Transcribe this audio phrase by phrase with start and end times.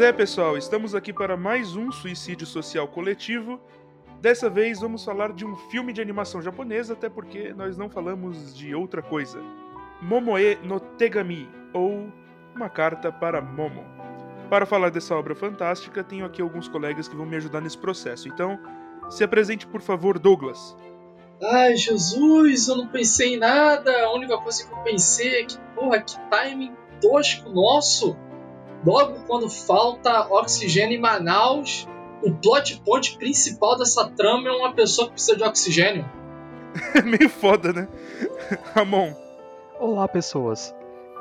[0.00, 3.60] Pois é, pessoal, estamos aqui para mais um suicídio social coletivo.
[4.18, 8.56] Dessa vez vamos falar de um filme de animação japonesa, até porque nós não falamos
[8.56, 9.38] de outra coisa.
[10.00, 12.10] Momoe no Tegami, ou
[12.56, 13.84] Uma Carta para Momo.
[14.48, 18.26] Para falar dessa obra fantástica, tenho aqui alguns colegas que vão me ajudar nesse processo.
[18.26, 18.58] Então,
[19.10, 20.74] se apresente, por favor, Douglas.
[21.42, 23.94] Ai, Jesus, eu não pensei em nada.
[24.04, 28.16] A única coisa que eu pensei é que, porra, que timing tosco nosso.
[28.84, 31.86] Logo quando falta oxigênio em Manaus,
[32.22, 36.08] o plot point principal dessa trama é uma pessoa que precisa de oxigênio.
[36.94, 37.88] É meio foda, né?
[38.74, 39.14] Ramon.
[39.78, 40.74] Olá, pessoas.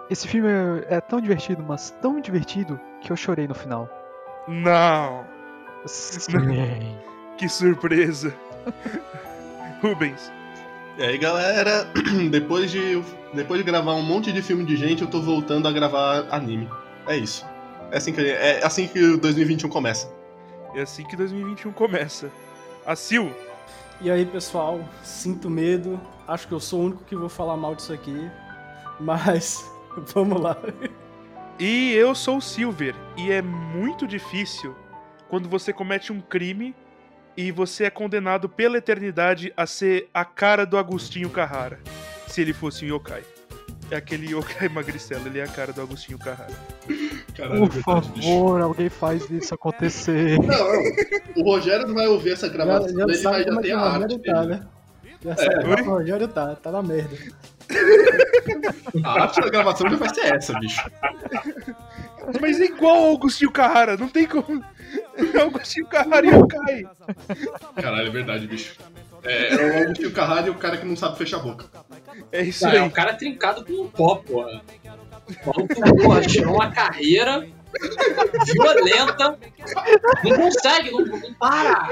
[0.10, 3.90] Esse filme é é tão divertido, mas tão divertido, que eu chorei no final.
[4.48, 5.26] Não!
[5.86, 6.98] Sim.
[7.38, 8.34] Que surpresa!
[9.82, 10.32] Rubens.
[10.98, 11.86] E aí galera,
[12.30, 13.02] depois de,
[13.34, 16.70] depois de gravar um monte de filme de gente, eu tô voltando a gravar anime.
[17.08, 17.46] É isso.
[17.92, 20.12] É assim que, é assim que o 2021 começa.
[20.76, 22.32] É assim que 2021 começa.
[22.86, 23.34] A Sil.
[24.02, 26.00] E aí, pessoal, sinto medo.
[26.28, 28.30] Acho que eu sou o único que vou falar mal disso aqui.
[29.00, 29.70] Mas
[30.14, 30.58] vamos lá.
[31.60, 32.96] E eu sou o Silver.
[33.18, 34.76] E é muito difícil
[35.28, 36.76] quando você comete um crime
[37.36, 41.80] e você é condenado pela eternidade a ser a cara do Agostinho Carrara.
[42.28, 43.24] Se ele fosse um yokai.
[43.92, 46.54] É aquele yokai magricelo, ele é a cara do Agostinho Carrara.
[47.36, 50.38] Caralho, Por favor, alguém faz isso acontecer.
[50.42, 51.42] Não.
[51.42, 53.64] O Rogério não vai ouvir essa Já, gravação, já ele sabe vai, já como é
[53.64, 54.02] tem a o arte.
[54.02, 54.54] Rogério tá, dele.
[54.54, 54.68] né?
[55.22, 55.82] Já sabe é Oi?
[55.82, 57.18] o Rogério tá, tá na merda.
[59.04, 60.90] A arte da gravação já vai ser essa, bicho.
[62.42, 64.64] Mas é igual ao Agostinho Carrara, não tem como.
[65.34, 66.84] É o Agostinho Carrara e yokai.
[67.76, 68.76] Caralho, é verdade, bicho.
[69.24, 71.66] É, é o Agostinho Carralho e o cara que não sabe fechar a boca.
[72.32, 72.92] É isso Não, é um aí.
[72.92, 74.62] cara trincado com um pó, porra.
[75.28, 77.48] O maluco, porra, tirou uma carreira
[78.46, 79.38] violenta.
[80.24, 81.88] Não consegue, não, não para.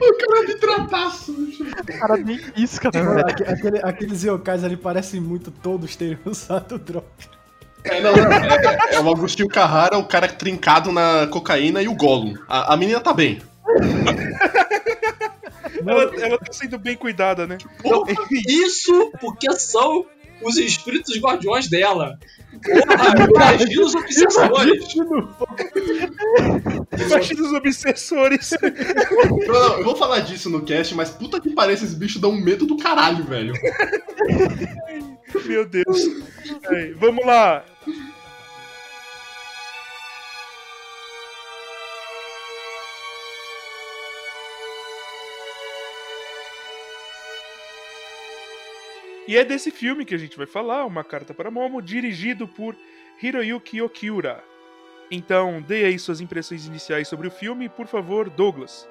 [0.00, 1.64] O cara de trataço, bicho.
[1.64, 7.06] O cara nem pisca, né, aquele- aqueles yokais ali parecem muito todos terem usado droga.
[7.82, 11.94] É, não, não, é, é o Agostinho Carrara, o cara trincado na cocaína e o
[11.94, 12.34] Gollum.
[12.48, 13.42] A, a menina tá bem.
[15.86, 17.58] Ela, ela tá sendo bem cuidada, né?
[18.48, 20.06] Isso porque são
[20.42, 22.18] os espíritos guardiões dela.
[22.62, 24.94] Porra, imagina os obsessores.
[27.06, 28.50] Imagina os obsessores.
[29.46, 32.30] Não, não, eu vou falar disso no cast, mas puta que pareça, esses bichos dão
[32.30, 33.54] um medo do caralho, velho.
[35.46, 35.98] Meu Deus.
[36.68, 37.64] Aí, vamos lá.
[49.26, 52.76] E é desse filme que a gente vai falar, Uma Carta para Momo, dirigido por
[53.22, 54.44] Hiroyuki Okiura.
[55.10, 58.88] Então, dê aí suas impressões iniciais sobre o filme, por favor, Douglas.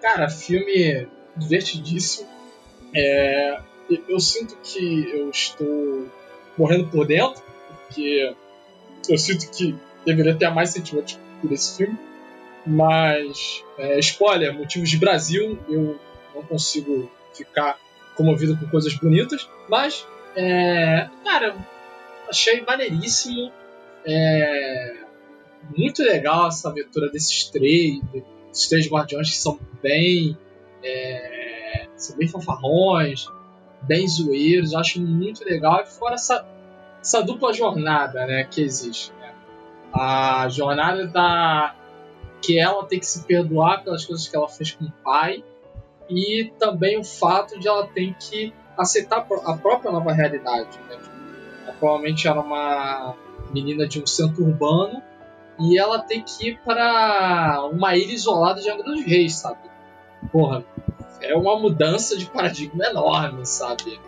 [0.00, 2.28] Cara, filme divertidíssimo.
[2.94, 3.58] É,
[4.08, 6.08] eu- sinto que eu estou
[6.56, 7.42] morrendo por dentro,
[7.78, 8.34] porque
[9.08, 9.74] eu sinto que
[10.06, 11.98] deveria ter mais sentimento por esse filme.
[12.66, 15.98] Mas, é, spoiler, motivos de Brasil, eu
[16.34, 17.78] não consigo ficar
[18.16, 19.48] comovido com coisas bonitas.
[19.68, 21.56] Mas, é, cara,
[22.28, 23.52] achei maneiríssimo.
[24.06, 24.96] É,
[25.76, 28.00] muito legal essa aventura desses três,
[28.52, 30.36] esses três guardiões que são bem
[30.82, 33.26] é, são bem fanfarrões,
[33.82, 35.80] bem zoeiros, acho muito legal.
[35.80, 36.46] E fora essa,
[37.00, 39.12] essa dupla jornada né, que existe.
[39.20, 39.32] né?
[39.92, 41.74] A jornada da
[42.42, 45.42] que ela tem que se perdoar pelas coisas que ela fez com o pai
[46.08, 50.78] e também o fato de ela ter que aceitar a pró- a própria nova realidade.
[50.88, 50.98] Né?
[51.64, 53.14] Ela provavelmente era uma
[53.52, 55.02] menina de um centro urbano
[55.60, 59.70] e ela tem que ir para uma ilha isolada de Angra dos Reis, sabe?
[60.32, 60.64] Porra,
[61.20, 64.00] é uma mudança de paradigma enorme, sabe?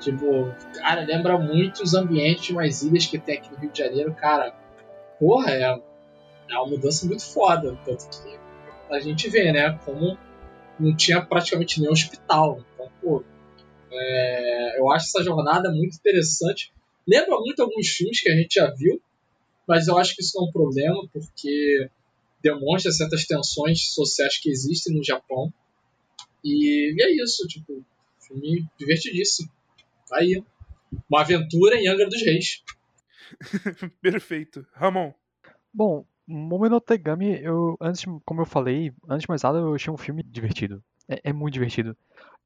[0.00, 3.78] Tipo, cara, lembra muito os ambientes de umas ilhas que tem aqui no Rio de
[3.78, 4.54] Janeiro, cara.
[5.18, 5.62] Porra, é,
[6.50, 7.76] é uma mudança muito foda.
[7.84, 8.38] Tanto que
[8.90, 9.78] a gente vê, né?
[9.84, 10.16] Como
[10.78, 12.64] não tinha praticamente nenhum hospital.
[12.74, 13.24] Então, pô,
[13.90, 16.72] é, eu acho essa jornada muito interessante.
[17.06, 19.00] Lembra muito alguns filmes que a gente já viu,
[19.66, 21.90] mas eu acho que isso não é um problema, porque
[22.42, 25.52] demonstra certas tensões sociais que existem no Japão.
[26.44, 27.84] E, e é isso, tipo,
[28.20, 29.50] filme divertidíssimo.
[30.08, 30.42] Tá aí.
[31.08, 32.62] Uma aventura em Angra dos Reis.
[34.00, 34.66] Perfeito.
[34.72, 35.12] Ramon.
[35.72, 39.92] Bom, Momo no Tegami, eu, antes, como eu falei, antes de mais nada, eu achei
[39.92, 40.82] um filme divertido.
[41.08, 41.96] É, é muito divertido.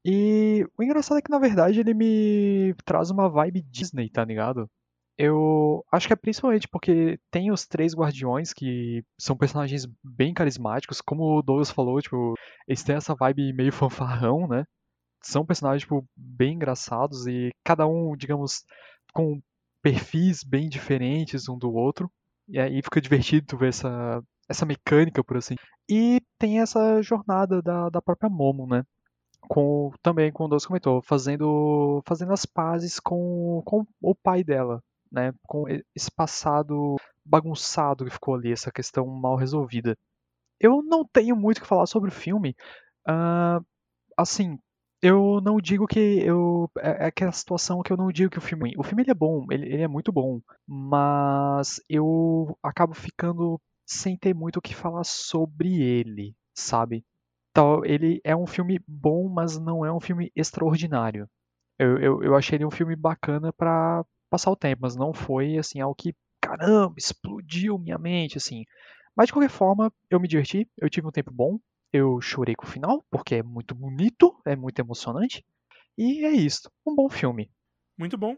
[0.05, 4.69] E o engraçado é que, na verdade, ele me traz uma vibe Disney, tá ligado?
[5.17, 11.01] Eu acho que é principalmente porque tem os três guardiões que são personagens bem carismáticos,
[11.01, 12.33] como o Douglas falou, tipo,
[12.67, 14.65] eles têm essa vibe meio fanfarrão, né?
[15.23, 18.63] São personagens tipo, bem engraçados e cada um, digamos,
[19.13, 19.41] com
[19.81, 22.11] perfis bem diferentes um do outro.
[22.51, 25.55] E aí fica divertido ver essa, essa mecânica, por assim.
[25.89, 28.83] E tem essa jornada da, da própria Momo, né?
[29.47, 34.83] Com, também, como o Douglas comentou, fazendo, fazendo as pazes com, com o pai dela,
[35.11, 35.65] né, com
[35.95, 36.95] esse passado
[37.25, 39.97] bagunçado que ficou ali, essa questão mal resolvida.
[40.59, 42.55] Eu não tenho muito o que falar sobre o filme.
[43.07, 43.65] Uh,
[44.15, 44.59] assim,
[45.01, 48.41] eu não digo que eu é, é aquela situação que eu não digo que o
[48.41, 53.59] filme o filme ele é bom ele, ele, é muito bom mas eu acabo ficando
[53.85, 57.03] sem ter muito o que falar sobre ele sabe
[57.51, 61.27] então ele é um filme bom mas não é um filme extraordinário
[61.79, 65.57] eu, eu, eu achei ele um filme bacana para passar o tempo, mas não foi
[65.57, 68.63] assim algo que, caramba, explodiu minha mente, assim.
[69.15, 71.59] Mas de qualquer forma, eu me diverti, eu tive um tempo bom,
[71.91, 75.43] eu chorei com o final, porque é muito bonito, é muito emocionante.
[75.97, 77.49] E é isso, um bom filme.
[77.97, 78.35] Muito bom.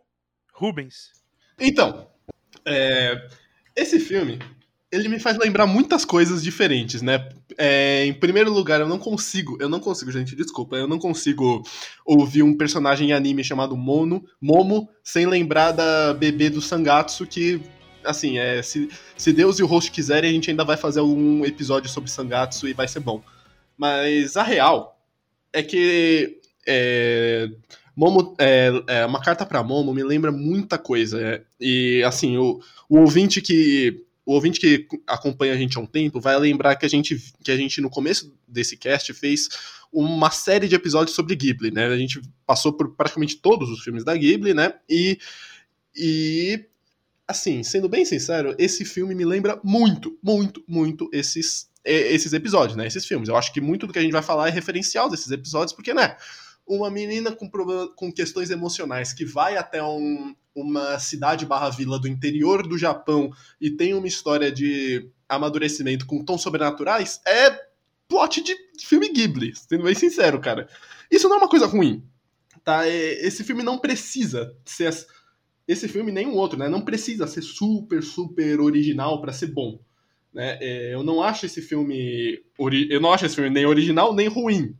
[0.53, 1.11] Rubens.
[1.59, 2.07] Então,
[2.65, 3.27] é,
[3.75, 4.39] esse filme,
[4.91, 7.29] ele me faz lembrar muitas coisas diferentes, né?
[7.57, 11.63] É, em primeiro lugar, eu não consigo, eu não consigo, gente, desculpa, eu não consigo
[12.05, 17.61] ouvir um personagem em anime chamado Mono, Momo, sem lembrar da bebê do Sangatsu, que,
[18.03, 21.43] assim, é, se, se Deus e o host quiserem, a gente ainda vai fazer um
[21.45, 23.23] episódio sobre Sangatsu e vai ser bom.
[23.77, 24.99] Mas a real
[25.51, 27.49] é que é,
[27.95, 31.21] Momo, é, é, uma carta para Momo me lembra muita coisa.
[31.21, 32.59] É, e, assim, o,
[32.89, 36.85] o ouvinte que o ouvinte que acompanha a gente há um tempo vai lembrar que
[36.85, 39.49] a gente, que a gente no começo desse cast fez
[39.91, 41.87] uma série de episódios sobre Ghibli, né?
[41.87, 44.75] A gente passou por praticamente todos os filmes da Ghibli, né?
[44.89, 45.19] E,
[45.93, 46.65] e
[47.27, 52.87] assim, sendo bem sincero, esse filme me lembra muito, muito, muito esses, esses episódios, né?
[52.87, 53.29] Esses filmes.
[53.29, 55.93] Eu acho que muito do que a gente vai falar é referencial desses episódios, porque,
[55.93, 56.15] né?
[56.65, 57.49] Uma menina com,
[57.95, 63.31] com questões emocionais que vai até um, uma cidade barra vila do interior do Japão
[63.59, 67.73] e tem uma história de amadurecimento com tons sobrenaturais, é
[68.07, 70.67] plot de filme Ghibli, sendo bem sincero, cara.
[71.09, 72.03] Isso não é uma coisa ruim,
[72.63, 72.87] tá?
[72.87, 74.93] Esse filme não precisa ser...
[75.67, 76.67] Esse filme nem um outro, né?
[76.67, 79.79] Não precisa ser super, super original para ser bom.
[80.33, 80.57] Né?
[80.61, 82.39] É, eu não acho esse filme...
[82.89, 84.75] Eu não acho esse filme nem original, nem ruim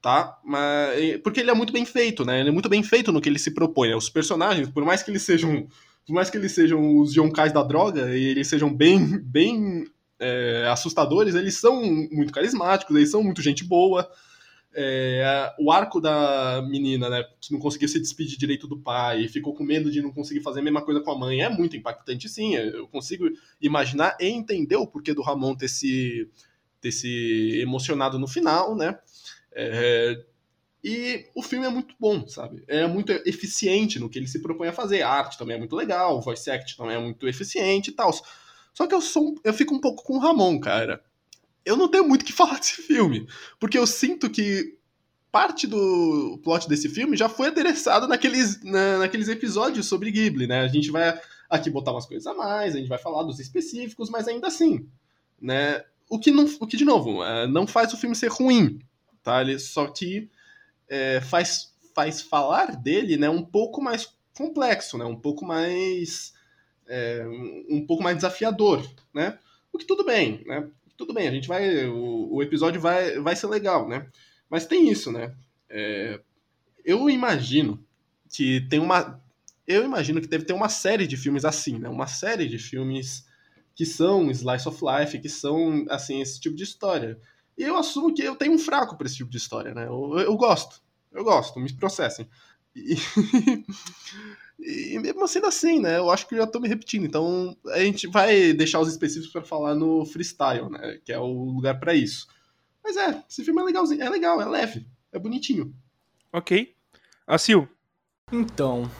[0.00, 0.38] tá?
[0.44, 2.40] Mas, porque ele é muito bem feito, né?
[2.40, 3.90] Ele é muito bem feito no que ele se propõe.
[3.90, 3.96] Né?
[3.96, 5.66] Os personagens, por mais que eles sejam,
[6.06, 9.84] por mais que eles sejam os yonkais da droga e eles sejam bem, bem
[10.18, 14.08] é, assustadores, eles são muito carismáticos, eles são muito gente boa.
[14.74, 19.54] É, o arco da menina, né, que não conseguia se despedir direito do pai, ficou
[19.54, 22.28] com medo de não conseguir fazer a mesma coisa com a mãe, é muito impactante,
[22.28, 22.54] sim.
[22.54, 23.28] Eu consigo
[23.60, 26.30] imaginar e entender o porquê do Ramon ter se,
[26.80, 28.98] ter se emocionado no final, né?
[29.52, 30.24] É,
[30.82, 32.62] e o filme é muito bom, sabe?
[32.68, 35.02] É muito eficiente no que ele se propõe a fazer.
[35.02, 38.10] A arte também é muito legal, o voice act também é muito eficiente e tal.
[38.72, 41.02] Só que eu, sou, eu fico um pouco com o Ramon, cara.
[41.64, 43.26] Eu não tenho muito o que falar desse filme,
[43.58, 44.78] porque eu sinto que
[45.30, 50.60] parte do plot desse filme já foi adereçado naqueles, na, naqueles episódios sobre Ghibli, né?
[50.60, 54.10] A gente vai aqui botar umas coisas a mais, a gente vai falar dos específicos,
[54.10, 54.88] mas ainda assim,
[55.40, 55.84] né?
[56.08, 58.80] O que, não, o que de novo, é, não faz o filme ser ruim,
[59.22, 59.42] tá?
[59.42, 60.30] Ele, só que
[60.88, 65.04] é, faz, faz falar dele né, um pouco mais complexo, né?
[65.04, 66.32] Um pouco mais
[66.88, 67.24] é,
[67.68, 69.38] um pouco mais desafiador, né?
[69.72, 70.68] O que tudo bem, né?
[70.98, 74.08] Tudo bem, a gente vai o, o episódio vai, vai ser legal, né?
[74.50, 75.32] Mas tem isso, né?
[75.70, 76.20] É,
[76.84, 77.82] eu imagino
[78.28, 79.22] que tem uma
[79.64, 81.88] eu imagino que deve ter uma série de filmes assim, né?
[81.88, 83.28] Uma série de filmes
[83.76, 87.16] que são slice of life, que são assim esse tipo de história.
[87.56, 89.86] E eu assumo que eu tenho um fraco para esse tipo de história, né?
[89.86, 90.82] Eu, eu gosto.
[91.12, 92.28] Eu gosto, me processem.
[92.74, 92.96] E,
[94.58, 95.98] e mesmo sendo assim, né?
[95.98, 97.06] Eu acho que eu já tô me repetindo.
[97.06, 100.98] Então a gente vai deixar os específicos para falar no freestyle, né?
[101.04, 102.26] Que é o lugar para isso.
[102.82, 105.74] Mas é, esse filme é legalzinho, é legal, é leve, é bonitinho.
[106.32, 106.74] Ok.
[107.26, 107.68] Asil.
[108.32, 108.90] Então,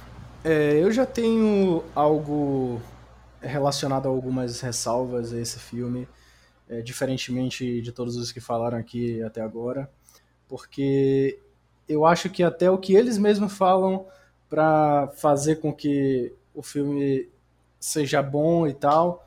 [0.45, 2.81] é, eu já tenho algo
[3.41, 6.09] relacionado a algumas ressalvas a esse filme
[6.69, 9.91] é, diferentemente de todos os que falaram aqui até agora,
[10.47, 11.38] porque
[11.88, 14.07] eu acho que até o que eles mesmos falam
[14.49, 17.28] para fazer com que o filme
[17.78, 19.26] seja bom e tal,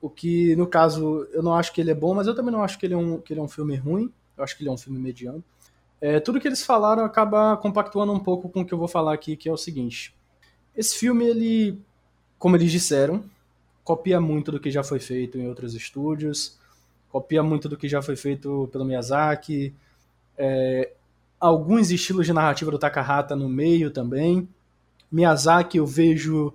[0.00, 2.62] o que no caso eu não acho que ele é bom, mas eu também não
[2.62, 4.70] acho que ele é um, que ele é um filme ruim, eu acho que ele
[4.70, 5.42] é um filme mediano.
[6.00, 9.14] É, tudo que eles falaram acaba compactuando um pouco com o que eu vou falar
[9.14, 10.14] aqui, que é o seguinte:
[10.74, 11.78] esse filme ele
[12.42, 13.22] como eles disseram,
[13.84, 16.58] copia muito do que já foi feito em outros estúdios,
[17.08, 19.72] copia muito do que já foi feito pelo Miyazaki,
[20.36, 20.90] é,
[21.38, 24.48] alguns estilos de narrativa do Takahata no meio também.
[25.12, 26.52] Miyazaki eu vejo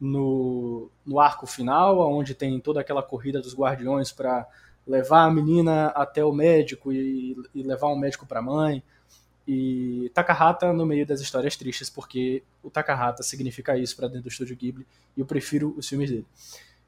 [0.00, 4.46] no, no arco final, onde tem toda aquela corrida dos guardiões para
[4.86, 8.82] levar a menina até o médico e, e levar o médico para a mãe.
[9.46, 14.28] E Takahata no meio das histórias tristes, porque o Takahata significa isso para dentro do
[14.28, 14.86] estúdio Ghibli
[15.16, 16.26] e eu prefiro os filmes dele.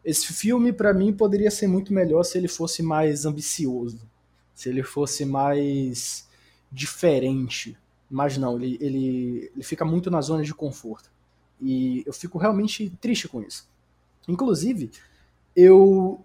[0.05, 4.01] Esse filme, para mim, poderia ser muito melhor se ele fosse mais ambicioso,
[4.55, 6.27] se ele fosse mais
[6.73, 7.77] diferente.
[8.11, 11.11] Mas não, ele, ele, ele fica muito na zona de conforto.
[11.61, 13.69] E eu fico realmente triste com isso.
[14.27, 14.91] Inclusive,
[15.55, 16.25] eu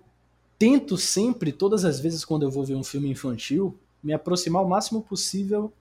[0.58, 4.68] tento sempre, todas as vezes quando eu vou ver um filme infantil, me aproximar o
[4.70, 5.72] máximo possível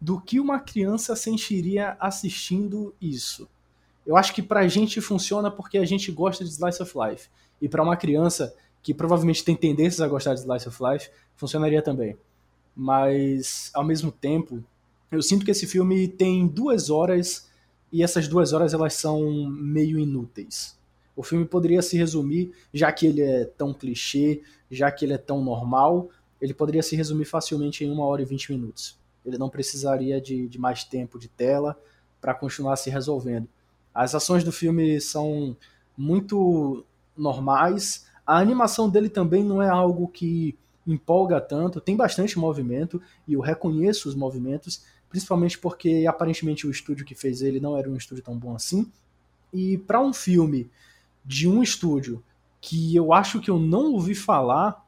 [0.00, 3.48] do que uma criança sentiria assistindo isso.
[4.06, 7.28] Eu acho que pra gente funciona porque a gente gosta de Slice of Life.
[7.60, 11.80] E para uma criança que provavelmente tem tendências a gostar de Slice of Life, funcionaria
[11.80, 12.16] também.
[12.76, 14.62] Mas, ao mesmo tempo,
[15.16, 17.48] eu sinto que esse filme tem duas horas
[17.92, 20.76] e essas duas horas elas são meio inúteis.
[21.16, 25.18] O filme poderia se resumir, já que ele é tão clichê, já que ele é
[25.18, 26.08] tão normal,
[26.40, 28.98] ele poderia se resumir facilmente em uma hora e vinte minutos.
[29.24, 31.78] Ele não precisaria de, de mais tempo de tela
[32.20, 33.48] para continuar se resolvendo.
[33.94, 35.56] As ações do filme são
[35.96, 36.84] muito
[37.16, 38.06] normais.
[38.26, 40.56] A animação dele também não é algo que
[40.86, 47.06] empolga tanto, tem bastante movimento e eu reconheço os movimentos, principalmente porque aparentemente o estúdio
[47.06, 48.90] que fez ele não era um estúdio tão bom assim.
[49.52, 50.68] E para um filme
[51.24, 52.20] de um estúdio
[52.60, 54.84] que eu acho que eu não ouvi falar,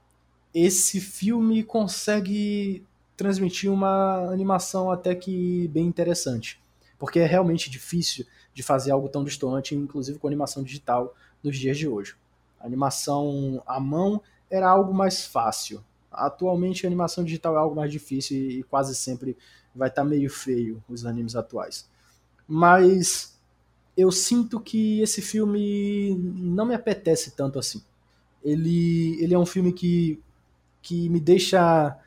[0.52, 2.84] esse filme consegue
[3.16, 6.60] transmitir uma animação até que bem interessante.
[6.98, 11.78] Porque é realmente difícil de fazer algo tão distante, inclusive com animação digital nos dias
[11.78, 12.16] de hoje.
[12.58, 15.84] A animação à mão era algo mais fácil.
[16.10, 19.36] Atualmente a animação digital é algo mais difícil e quase sempre
[19.76, 21.88] vai estar tá meio feio os animes atuais.
[22.48, 23.38] Mas
[23.96, 27.82] eu sinto que esse filme não me apetece tanto assim.
[28.44, 30.20] Ele, ele é um filme que,
[30.82, 31.98] que me deixa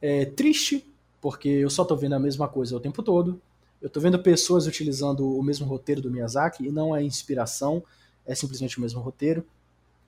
[0.00, 0.86] é, triste,
[1.20, 3.40] porque eu só estou vendo a mesma coisa o tempo todo.
[3.80, 7.82] Eu estou vendo pessoas utilizando o mesmo roteiro do Miyazaki e não é inspiração,
[8.26, 9.44] é simplesmente o mesmo roteiro.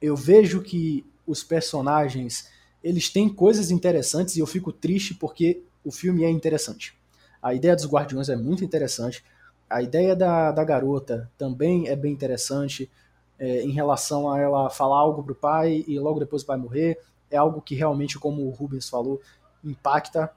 [0.01, 2.51] Eu vejo que os personagens
[2.83, 6.95] eles têm coisas interessantes e eu fico triste porque o filme é interessante.
[7.43, 9.25] A ideia dos Guardiões é muito interessante.
[9.69, 12.91] A ideia da, da garota também é bem interessante
[13.39, 16.99] é, em relação a ela falar algo pro pai e logo depois o pai morrer.
[17.31, 19.21] É algo que realmente, como o Rubens falou,
[19.65, 20.31] impacta.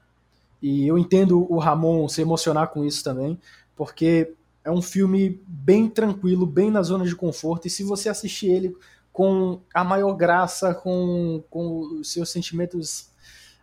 [0.60, 3.38] E eu entendo o Ramon se emocionar com isso também,
[3.76, 4.32] porque
[4.64, 7.68] é um filme bem tranquilo, bem na zona de conforto.
[7.68, 8.76] E se você assistir ele
[9.12, 13.08] com a maior graça, com, com os seus sentimentos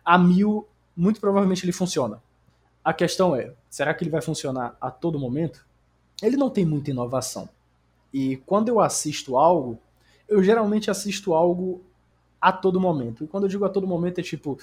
[0.04, 2.22] a mil, muito provavelmente ele funciona.
[2.84, 5.66] A questão é, será que ele vai funcionar a todo momento?
[6.22, 7.48] Ele não tem muita inovação.
[8.12, 9.78] E quando eu assisto algo,
[10.28, 11.82] eu geralmente assisto algo
[12.40, 13.24] a todo momento.
[13.24, 14.58] E quando eu digo a todo momento é tipo,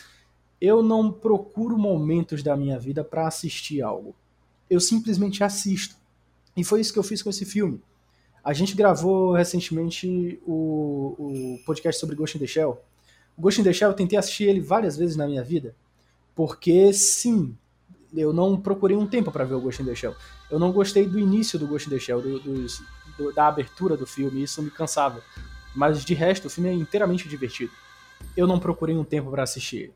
[0.62, 4.16] eu não procuro momentos da minha vida para assistir algo.
[4.70, 5.96] Eu simplesmente assisto.
[6.56, 7.82] E foi isso que eu fiz com esse filme.
[8.44, 12.82] A gente gravou recentemente o, o podcast sobre Ghost in the Shell.
[13.38, 15.76] Ghost in the Shell eu tentei assistir ele várias vezes na minha vida,
[16.36, 17.56] porque sim,
[18.16, 20.16] eu não procurei um tempo para ver o Ghost in the Shell.
[20.50, 24.06] Eu não gostei do início do Ghost in the Shell, do, do, da abertura do
[24.06, 25.22] filme, isso me cansava.
[25.76, 27.72] Mas de resto, o filme é inteiramente divertido.
[28.36, 29.94] Eu não procurei um tempo para assistir.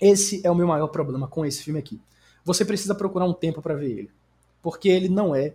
[0.00, 2.00] Esse é o meu maior problema com esse filme aqui.
[2.44, 4.10] Você precisa procurar um tempo para ver ele.
[4.62, 5.54] Porque ele não é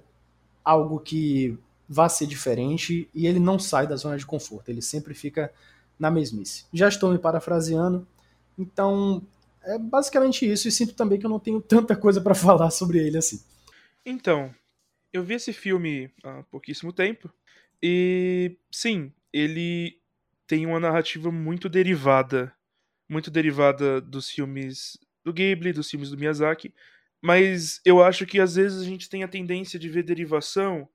[0.64, 1.58] algo que
[1.88, 4.70] vá ser diferente e ele não sai da zona de conforto.
[4.70, 5.52] Ele sempre fica
[5.98, 6.66] na mesmice.
[6.74, 8.08] Já estou me parafraseando,
[8.58, 9.22] então
[9.66, 13.00] é basicamente isso, e sinto também que eu não tenho tanta coisa para falar sobre
[13.00, 13.44] ele assim.
[14.06, 14.54] Então,
[15.12, 17.32] eu vi esse filme há pouquíssimo tempo,
[17.82, 20.00] e sim, ele
[20.48, 22.54] tem uma narrativa muito derivada,
[23.10, 26.74] muito derivada dos filmes do Ghibli, dos filmes do Miyazaki,
[27.22, 30.90] mas eu acho que às vezes a gente tem a tendência de ver derivação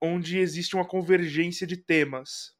[0.00, 2.54] onde existe uma convergência de temas.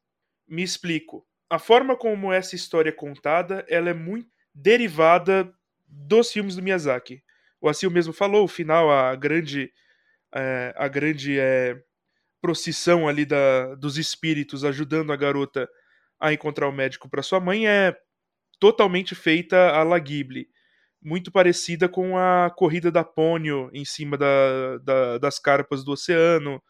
[0.47, 1.25] Me explico.
[1.49, 5.53] A forma como essa história é contada, ela é muito derivada
[5.87, 7.23] dos filmes do Miyazaki.
[7.61, 9.71] O Assil mesmo falou, o final, a grande,
[10.33, 11.77] é, a grande é,
[12.41, 15.69] procissão ali da, dos espíritos ajudando a garota
[16.19, 17.95] a encontrar o médico para sua mãe é
[18.59, 20.47] totalmente feita a La Ghibli.
[21.01, 26.61] Muito parecida com a corrida da Pônio em cima da, da, das carpas do oceano.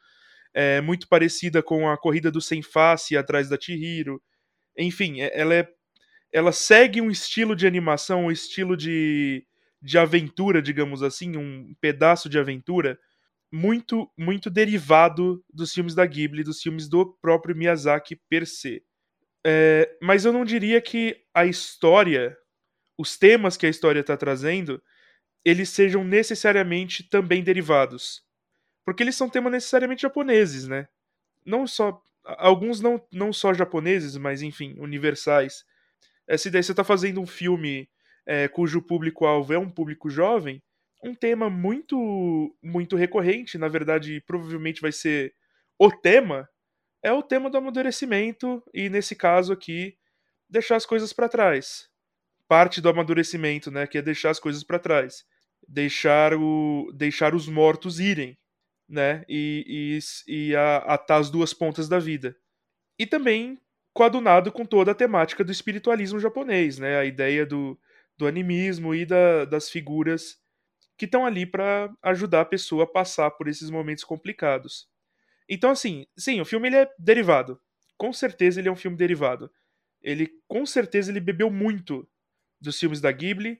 [0.54, 4.22] é muito parecida com a corrida do sem face atrás da Chihiro.
[4.78, 5.77] Enfim, é, ela é
[6.32, 9.46] ela segue um estilo de animação, um estilo de,
[9.82, 13.00] de aventura, digamos assim, um pedaço de aventura
[13.52, 18.84] muito muito derivado dos filmes da Ghibli, dos filmes do próprio Miyazaki per se.
[19.46, 22.38] É, mas eu não diria que a história,
[22.98, 24.82] os temas que a história está trazendo,
[25.46, 28.24] eles sejam necessariamente também derivados.
[28.86, 30.88] Porque eles são temas necessariamente japoneses, né?
[31.46, 32.02] Não só.
[32.26, 35.66] Alguns não, não só japoneses, mas enfim, universais.
[36.28, 37.90] Essa ideia, você está fazendo um filme
[38.26, 40.62] é, cujo público-alvo é um público jovem,
[41.04, 45.34] um tema muito muito recorrente, na verdade, provavelmente vai ser
[45.80, 46.50] o tema,
[47.02, 49.98] é o tema do amadurecimento e nesse caso aqui
[50.50, 51.90] deixar as coisas para trás.
[52.48, 55.26] Parte do amadurecimento, né, que é deixar as coisas para trás,
[55.68, 58.38] deixar o deixar os mortos irem,
[58.90, 62.36] né, e, e, e atar as duas pontas da vida.
[63.00, 63.60] E também
[63.98, 67.76] coadunado com toda a temática do espiritualismo japonês, né, a ideia do,
[68.16, 70.38] do animismo e da, das figuras
[70.96, 74.88] que estão ali para ajudar a pessoa a passar por esses momentos complicados.
[75.50, 77.60] Então, assim, sim, o filme ele é derivado.
[77.98, 79.50] Com certeza ele é um filme derivado.
[80.00, 82.08] Ele, com certeza, ele bebeu muito
[82.62, 83.60] dos filmes da Ghibli.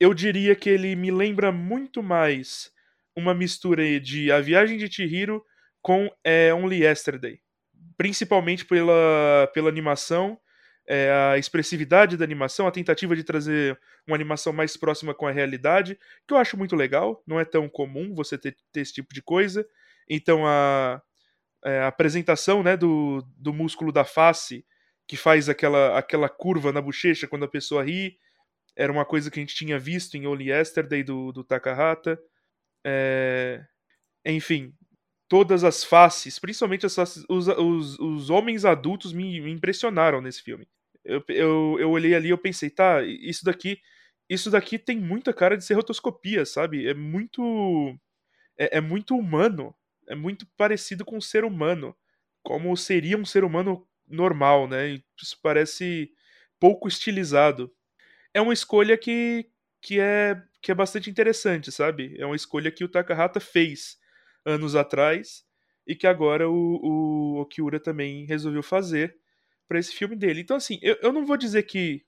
[0.00, 2.72] Eu diria que ele me lembra muito mais
[3.14, 5.44] uma mistura de A Viagem de Chihiro
[5.82, 7.42] com é, Only Yesterday.
[7.96, 10.38] Principalmente pela, pela animação
[10.86, 15.32] é, a expressividade da animação, a tentativa de trazer uma animação mais próxima com a
[15.32, 17.22] realidade, que eu acho muito legal.
[17.26, 19.66] Não é tão comum você ter, ter esse tipo de coisa.
[20.08, 21.02] Então a,
[21.64, 24.64] é, a apresentação né, do, do músculo da face,
[25.08, 28.16] que faz aquela, aquela curva na bochecha quando a pessoa ri,
[28.76, 32.18] era uma coisa que a gente tinha visto em Only Yesterday do, do Takahata.
[32.84, 33.64] É,
[34.24, 34.72] enfim,
[35.28, 40.42] todas as faces, principalmente as faces, os, os, os homens adultos me, me impressionaram nesse
[40.42, 40.68] filme.
[41.04, 43.80] Eu, eu, eu olhei ali e eu pensei, tá, isso daqui
[44.28, 46.88] isso daqui tem muita cara de ser rotoscopia, sabe?
[46.88, 47.96] É muito
[48.58, 49.74] é, é, muito humano,
[50.08, 51.96] é muito parecido com um ser humano,
[52.42, 55.00] como seria um ser humano normal, né?
[55.20, 56.10] Isso parece
[56.60, 57.72] pouco estilizado.
[58.34, 59.48] É uma escolha que,
[59.82, 62.16] que é que é bastante interessante, sabe?
[62.18, 63.98] É uma escolha que o Takahata fez
[64.46, 65.44] anos atrás
[65.86, 69.16] e que agora o, o Okiura também resolveu fazer
[69.68, 70.40] para esse filme dele.
[70.40, 72.04] Então, assim, eu, eu não vou dizer que,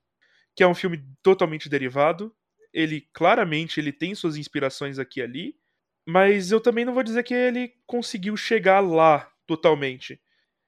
[0.55, 2.35] que é um filme totalmente derivado.
[2.73, 5.57] Ele, claramente, ele tem suas inspirações aqui e ali.
[6.07, 10.21] Mas eu também não vou dizer que ele conseguiu chegar lá totalmente.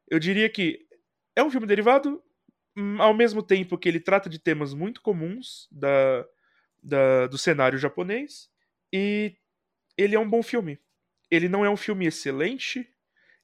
[0.08, 0.86] Eu diria que
[1.34, 2.22] é um filme derivado,
[2.76, 6.26] hum, ao mesmo tempo que ele trata de temas muito comuns da,
[6.82, 8.50] da, do cenário japonês.
[8.92, 9.34] E
[9.96, 10.78] ele é um bom filme.
[11.30, 12.88] Ele não é um filme excelente.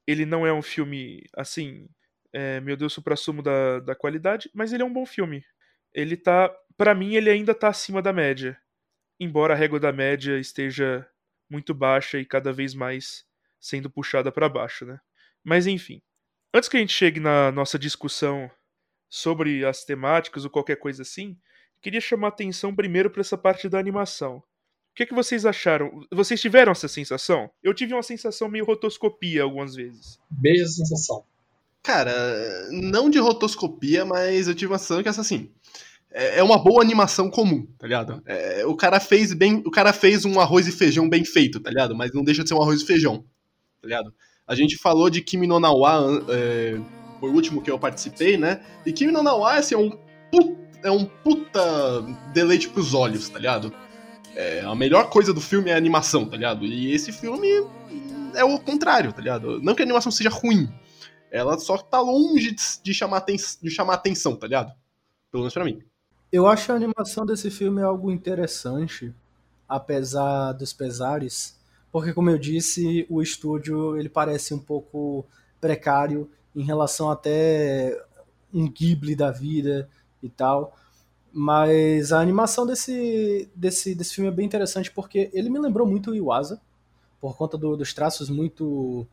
[0.06, 1.88] Ele não é um filme, assim,
[2.32, 5.44] é, meu Deus, supra-sumo da, da qualidade, mas ele é um bom filme.
[5.92, 8.58] Ele tá, para mim, ele ainda tá acima da média.
[9.18, 11.08] Embora a régua da média esteja
[11.48, 13.24] muito baixa e cada vez mais
[13.58, 15.00] sendo puxada para baixo, né?
[15.42, 16.02] Mas enfim,
[16.52, 18.50] antes que a gente chegue na nossa discussão
[19.08, 21.38] sobre as temáticas ou qualquer coisa assim,
[21.80, 24.42] queria chamar atenção primeiro para essa parte da animação.
[24.96, 26.00] O que, é que vocês acharam?
[26.10, 27.50] Vocês tiveram essa sensação?
[27.62, 30.18] Eu tive uma sensação meio rotoscopia algumas vezes.
[30.30, 31.22] Beijo a sensação.
[31.82, 32.14] Cara,
[32.70, 35.50] não de rotoscopia, mas eu tive uma sensação que essa assim.
[36.10, 38.22] É, é uma boa animação comum, tá ligado?
[38.24, 39.62] É, o cara fez bem.
[39.66, 41.94] O cara fez um arroz e feijão bem feito, tá ligado?
[41.94, 43.18] Mas não deixa de ser um arroz e feijão,
[43.82, 44.14] tá ligado?
[44.46, 46.80] A gente falou de Kimi no Nawa, é,
[47.20, 48.64] foi o último que eu participei, né?
[48.86, 49.90] E Kimi no Nawa assim, é, um
[50.32, 51.60] puta, é um puta
[52.32, 53.70] deleite pros olhos, tá ligado?
[54.36, 56.66] É, a melhor coisa do filme é a animação, tá ligado?
[56.66, 57.48] E esse filme
[58.34, 59.62] é o contrário, tá ligado?
[59.62, 60.70] Não que a animação seja ruim,
[61.30, 64.74] ela só tá longe de chamar, de chamar atenção, tá ligado?
[65.30, 65.82] Pelo menos pra mim.
[66.30, 69.14] Eu acho a animação desse filme algo interessante,
[69.66, 71.58] apesar dos pesares,
[71.90, 75.24] porque como eu disse, o estúdio ele parece um pouco
[75.58, 77.98] precário em relação até
[78.52, 79.88] um Ghibli da vida
[80.22, 80.76] e tal.
[81.38, 86.10] Mas a animação desse, desse, desse filme é bem interessante porque ele me lembrou muito
[86.10, 86.58] o Iwasa,
[87.20, 89.06] por conta do, dos traços muito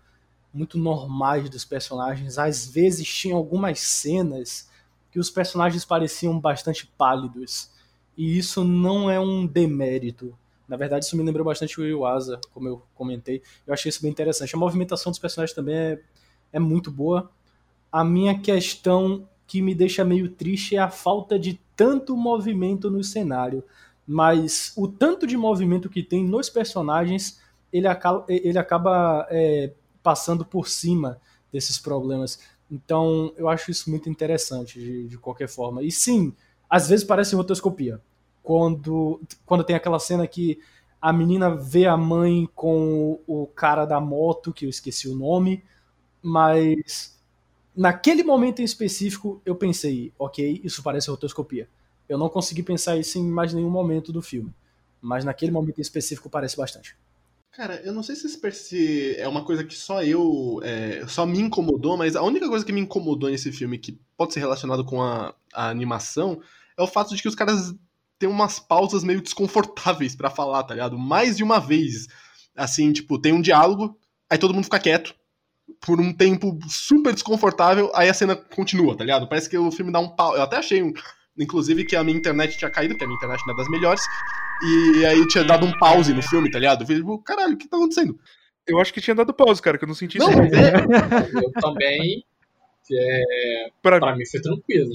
[0.53, 2.37] muito normais dos personagens.
[2.37, 4.69] Às vezes tinha algumas cenas
[5.11, 7.69] que os personagens pareciam bastante pálidos.
[8.15, 10.33] E isso não é um demérito.
[10.65, 13.41] Na verdade, isso me lembrou bastante o Iwasa, como eu comentei.
[13.67, 14.55] Eu achei isso bem interessante.
[14.55, 15.99] A movimentação dos personagens também é,
[16.53, 17.29] é muito boa.
[17.91, 23.03] A minha questão que me deixa meio triste é a falta de tanto movimento no
[23.03, 23.63] cenário.
[24.05, 27.39] Mas o tanto de movimento que tem nos personagens,
[27.71, 32.39] ele acaba, ele acaba é, passando por cima desses problemas.
[32.69, 35.83] Então, eu acho isso muito interessante, de, de qualquer forma.
[35.83, 36.33] E sim,
[36.67, 38.01] às vezes parece rotoscopia.
[38.41, 40.59] Quando, quando tem aquela cena que
[40.99, 45.63] a menina vê a mãe com o cara da moto, que eu esqueci o nome,
[46.23, 47.12] mas
[47.75, 51.67] naquele momento em específico eu pensei, ok, isso parece rotoscopia.
[52.07, 54.53] Eu não consegui pensar isso em mais nenhum momento do filme,
[55.01, 56.95] mas naquele momento em específico parece bastante.
[57.51, 60.59] Cara, eu não sei se esse é uma coisa que só eu.
[60.63, 64.33] É, só me incomodou, mas a única coisa que me incomodou nesse filme, que pode
[64.33, 66.41] ser relacionado com a, a animação,
[66.75, 67.73] é o fato de que os caras
[68.17, 70.97] têm umas pausas meio desconfortáveis para falar, tá ligado?
[70.97, 72.07] Mais de uma vez.
[72.55, 73.97] Assim, tipo, tem um diálogo,
[74.29, 75.15] aí todo mundo fica quieto
[75.85, 79.27] por um tempo super desconfortável, aí a cena continua, tá ligado?
[79.27, 80.35] Parece que o filme dá um pau.
[80.35, 80.93] Eu até achei, um,
[81.37, 84.03] inclusive, que a minha internet tinha caído, porque a minha internet não é das melhores.
[84.63, 86.81] E aí tinha dado um pause no filme, tá ligado?
[86.81, 88.17] Eu falei, tipo, caralho, o que tá acontecendo?
[88.65, 90.39] Eu acho que tinha dado pause, cara, que eu não senti Não, isso.
[90.55, 92.23] é, Eu também.
[92.87, 94.91] que É, Pra pra mim foi tranquilo.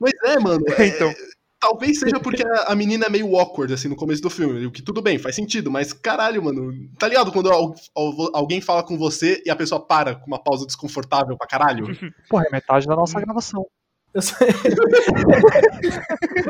[0.00, 0.64] mas é, mano.
[0.68, 1.14] é- Então,
[1.60, 4.66] talvez seja porque a, a menina é meio awkward, assim, no começo do filme.
[4.66, 6.72] O que tudo bem, faz sentido, mas caralho, mano.
[6.98, 10.42] Tá ligado quando al- al- alguém fala com você e a pessoa para com uma
[10.42, 11.86] pausa desconfortável pra caralho?
[12.28, 13.66] Porra, é metade da nossa gravação.
[14.14, 14.34] Eu só,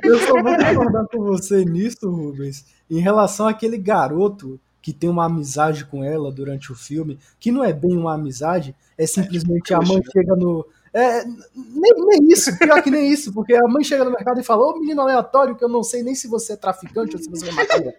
[0.02, 5.24] eu só vou concordar com você nisso, Rubens, em relação àquele garoto que tem uma
[5.24, 9.80] amizade com ela durante o filme, que não é bem uma amizade, é simplesmente a
[9.80, 10.64] mãe chega no.
[10.98, 14.42] É, nem, nem isso, pior que nem isso, porque a mãe chega no mercado e
[14.42, 17.28] fala: Ô menino aleatório, que eu não sei nem se você é traficante ou se
[17.28, 17.92] você é maconha.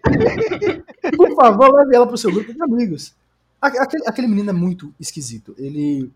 [1.16, 3.14] Por favor, leve ela pro seu grupo de amigos.
[3.62, 5.54] A- Aquele, aquele menino é muito esquisito.
[5.58, 6.10] Ele.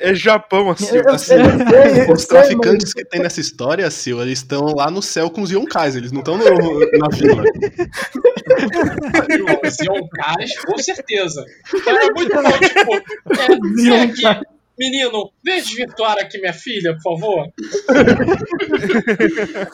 [0.00, 0.96] é Japão, assim.
[0.96, 4.90] Eu, eu sei, eu eu Os traficantes que tem nessa história, Sil, eles estão lá
[4.90, 7.44] no céu com os Yonkais, eles não estão na vila.
[9.64, 11.44] Os Yonkais, com certeza.
[11.86, 12.94] Era muito bom, tipo,
[13.40, 14.40] é,
[14.80, 17.46] menino, vem desvirtuar aqui minha filha, por favor.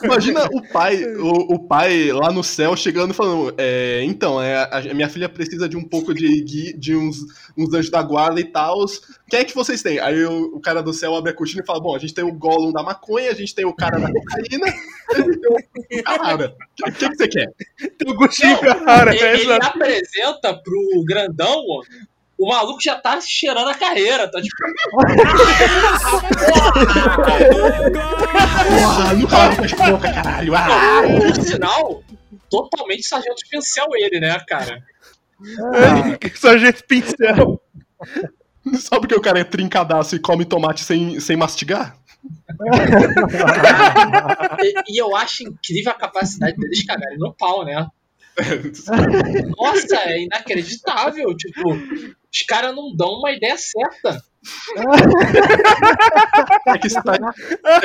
[0.03, 4.55] Imagina o pai, o, o pai lá no céu chegando e falando: é, então, é,
[4.55, 7.17] a, a minha filha precisa de um pouco de, gui- de uns,
[7.57, 8.77] uns anjos da guarda e tal.
[9.29, 9.99] Quem é que vocês têm?
[9.99, 12.23] Aí o, o cara do céu abre a cortina e fala: Bom, a gente tem
[12.23, 14.67] o Gollum da maconha, a gente tem o cara da cocaína,
[15.11, 16.55] a gente tem o cara.
[16.81, 17.47] O que, que você quer?
[17.97, 21.81] Tem o Gostinho Não, Carrara, ele, é ele apresenta pro grandão, ó,
[22.37, 24.55] o maluco já tá cheirando a carreira, tá tipo,
[28.69, 30.55] Porra, nunca mais faz boca, caralho.
[30.55, 31.01] Ah!
[31.33, 32.03] por sinal,
[32.49, 34.83] totalmente sargento especial ele, né, cara?
[36.21, 37.61] É, Sargento Pincel.
[38.79, 41.97] Só porque o cara é trincadaço e come tomate sem, sem mastigar?
[44.59, 47.87] E, e eu acho incrível a capacidade deles cagarem no pau, né?
[49.57, 51.35] Nossa, é inacreditável.
[51.35, 51.69] Tipo,
[52.37, 54.21] os caras não dão uma ideia certa.
[56.67, 56.87] É que,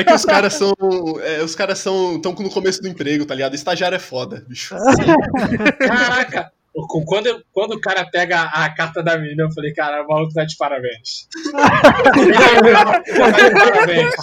[0.00, 0.72] é que os caras são.
[1.22, 2.16] é, os caras são.
[2.16, 3.54] estão no começo do emprego, tá ligado?
[3.54, 4.74] Estagiário é foda, bicho.
[5.78, 6.52] Caraca!
[7.06, 10.42] Quando, quando o cara pega a carta da menina, eu falei, cara, o maluco tá
[10.44, 11.28] de parabéns.
[11.52, 14.14] tá de parabéns.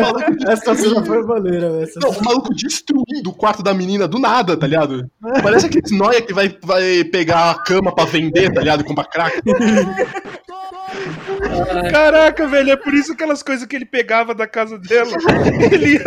[0.00, 1.82] Maluco, Essa cena foi maneira, velho.
[1.82, 5.10] Essa não, o maluco destruindo o quarto da menina do nada, tá ligado?
[5.42, 8.84] Parece aquele noia que vai, vai pegar a cama pra vender, tá ligado?
[8.84, 9.42] Comprar crack.
[11.90, 15.10] Caraca, velho, é por isso aquelas coisas que ele pegava da casa dela.
[15.72, 16.04] Ele ia.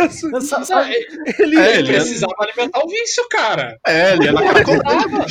[1.42, 3.78] ele É, ele ele precisava alimentar o vício, cara.
[3.86, 5.26] É, ele na cracolândia.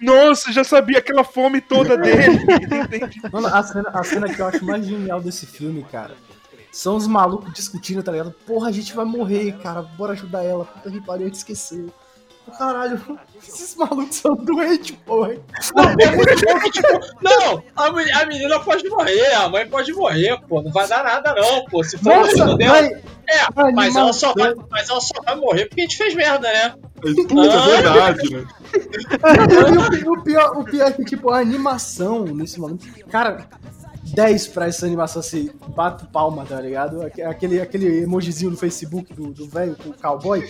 [0.00, 2.44] Nossa, já sabia aquela fome toda dele.
[3.32, 6.14] Mano, a cena, a cena que eu acho mais genial desse filme, cara,
[6.70, 8.32] são os malucos discutindo, tá ligado?
[8.46, 10.64] Porra, a gente vai morrer, cara, bora ajudar ela.
[10.64, 11.86] Puta que pariu, eu te esqueci.
[12.58, 15.34] Caralho, esses malucos são doentes, porra.
[15.74, 17.86] Não, é muito bom que, tipo, não, a,
[18.20, 21.82] a menina pode morrer, a mãe pode morrer, pô, não vai dar nada não, pô,
[21.82, 22.72] se for o Nossa, destino dela.
[22.72, 22.86] vai,
[23.28, 26.14] É, vai mas ela, só vai, mas ela só vai morrer porque a gente fez
[26.14, 26.74] merda, né?
[27.00, 28.46] Puta, é verdade, né?
[30.06, 32.86] O, o pior, o pior é que, tipo, a animação nesse momento.
[33.10, 33.46] Cara,
[34.14, 37.02] 10 pra essa animação assim, bato palma, tá ligado?
[37.02, 40.40] Aque- Aquele, aquele emojizinho no Facebook do do velho com o cowboy.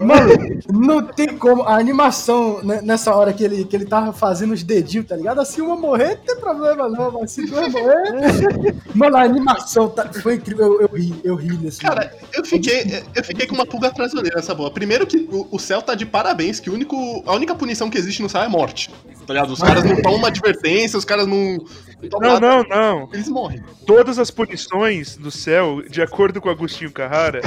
[0.00, 1.62] Mano, não tem como.
[1.62, 5.44] A animação né, nessa hora que ele, que ele tava fazendo os dedinhos, tá ligado?
[5.44, 8.74] Se uma morrer, não tem problema não, mas se duas morrer.
[8.94, 10.74] Mano, a animação tá- foi incrível.
[10.74, 14.12] Eu, eu ri, eu ri nesse Cara, eu fiquei, eu fiquei com uma pulga atrás
[14.12, 14.70] da orelha nessa boa.
[14.70, 17.98] Primeiro que o, o céu tá de parabéns, que o único, a única punição que
[17.98, 18.90] existe no céu é morte.
[19.26, 19.52] Tá ligado?
[19.52, 21.58] Os caras não tomam uma advertência, os caras não.
[22.10, 23.08] não Não, nada, não, não.
[23.12, 23.62] Eles morrem.
[23.86, 27.42] Todas as punições do céu, de acordo com Agostinho Carrara,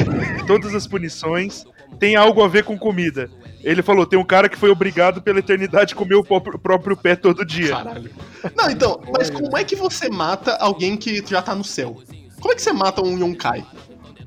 [0.46, 1.66] todas as punições
[2.00, 3.30] têm algo a ver com comida.
[3.64, 7.16] Ele falou: tem um cara que foi obrigado pela eternidade a comer o próprio, pé
[7.16, 7.76] todo dia.
[7.76, 8.10] Caralho.
[8.56, 11.98] Não, então, mas como é que você mata alguém que já tá no céu?
[12.40, 13.64] Como é que você mata um Yonkai?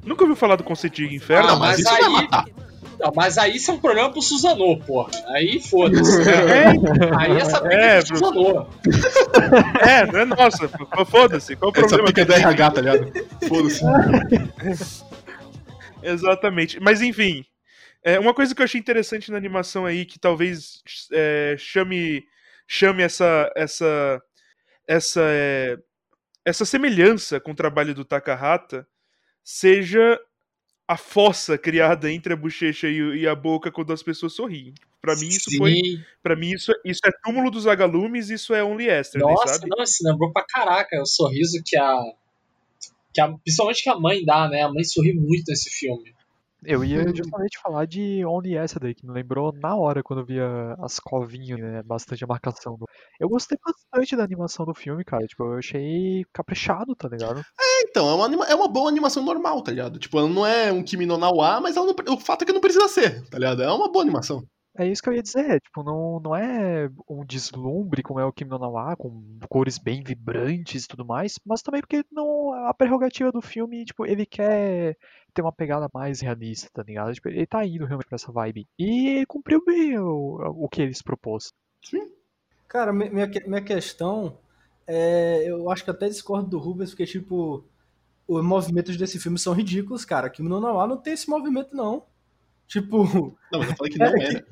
[0.05, 1.49] Nunca ouviu falar do conceito de inferno?
[1.49, 2.45] Ah, não, mas, mas isso vai aí- matar.
[3.01, 5.11] Não, mas aí isso é um problema pro Suzanô, porra.
[5.31, 6.23] Aí foda-se.
[6.31, 6.69] É,
[7.19, 8.67] Aí essa briga É, é, pro Suzanô.
[9.85, 10.71] é, não é nossa.
[11.11, 11.57] Foda-se.
[11.57, 12.07] Qual o Essa problema?
[12.07, 13.13] pica é do RH, tá ligado?
[13.49, 13.81] Foda-se.
[16.03, 16.79] Exatamente.
[16.81, 17.45] Mas enfim,
[18.05, 22.23] é, uma coisa que eu achei interessante na animação aí, que talvez é, chame,
[22.69, 24.23] chame essa, essa,
[24.87, 25.79] essa, é,
[26.45, 28.87] essa semelhança com o trabalho do Takahata,
[29.43, 30.21] seja
[30.87, 34.75] a fossa criada entre a bochecha e, e a boca quando as pessoas sorriem.
[35.01, 35.57] Pra mim isso Sim.
[35.57, 35.81] foi,
[36.23, 39.67] para mim isso, isso é túmulo dos agalumes, isso é only yesterday, Nossa, sabe?
[39.69, 42.03] não, isso lembrou pra caraca o sorriso que a,
[43.15, 43.33] que a.
[43.33, 44.63] Principalmente que a mãe dá, né?
[44.63, 46.14] A mãe sorri muito nesse filme.
[46.67, 50.75] Eu ia justamente falar de Only Yesterday, que me lembrou na hora quando eu via
[50.81, 51.83] as covinhas, né?
[51.83, 52.77] Bastante a marcação.
[52.77, 52.87] do-
[53.21, 55.27] Eu gostei bastante da animação do filme, cara.
[55.27, 57.43] Tipo, eu achei caprichado, tá ligado?
[57.89, 59.99] Então, é uma, anima- é uma boa animação normal, tá ligado?
[59.99, 62.61] Tipo, ela não é um Kimi no Nawa, mas não o fato é que não
[62.61, 63.63] precisa ser, tá ligado?
[63.63, 64.43] É uma boa animação.
[64.77, 68.33] É isso que eu ia dizer, tipo, não, não é um deslumbre como é o
[68.33, 72.75] Kimi no wa, com cores bem vibrantes e tudo mais, mas também porque não a
[72.75, 74.97] prerrogativa do filme, tipo, ele quer
[75.33, 77.15] ter uma pegada mais realista, tá ligado?
[77.15, 78.67] Tipo, ele tá indo realmente pra essa vibe.
[78.79, 81.53] E ele cumpriu bem o, o que ele se propôs.
[82.69, 84.39] Cara, mi- minha, minha questão
[84.87, 85.45] é.
[85.49, 87.65] Eu acho que até discordo do Rubens, porque, tipo,
[88.29, 90.31] os movimentos desse filme são ridículos, cara.
[90.31, 92.05] Kimi no Nawa não tem esse movimento, não.
[92.67, 93.37] Tipo.
[93.53, 94.45] Não, mas eu falei que não É, era.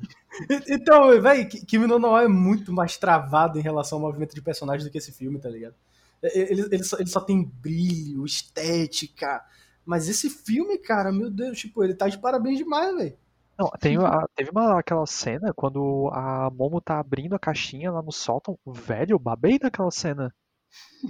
[0.67, 4.85] Então, velho, Kimi no Nawa é muito mais travado em relação ao movimento de personagem
[4.85, 5.75] do que esse filme, tá ligado?
[6.21, 9.43] Ele, ele, só, ele só tem brilho, estética.
[9.85, 13.17] Mas esse filme, cara, meu Deus, tipo, ele tá de parabéns demais, velho.
[13.57, 18.01] Não, tem a- teve uma, aquela cena quando a Momo tá abrindo a caixinha lá
[18.01, 18.57] no sótão.
[18.65, 20.33] Velho, eu babei naquela cena.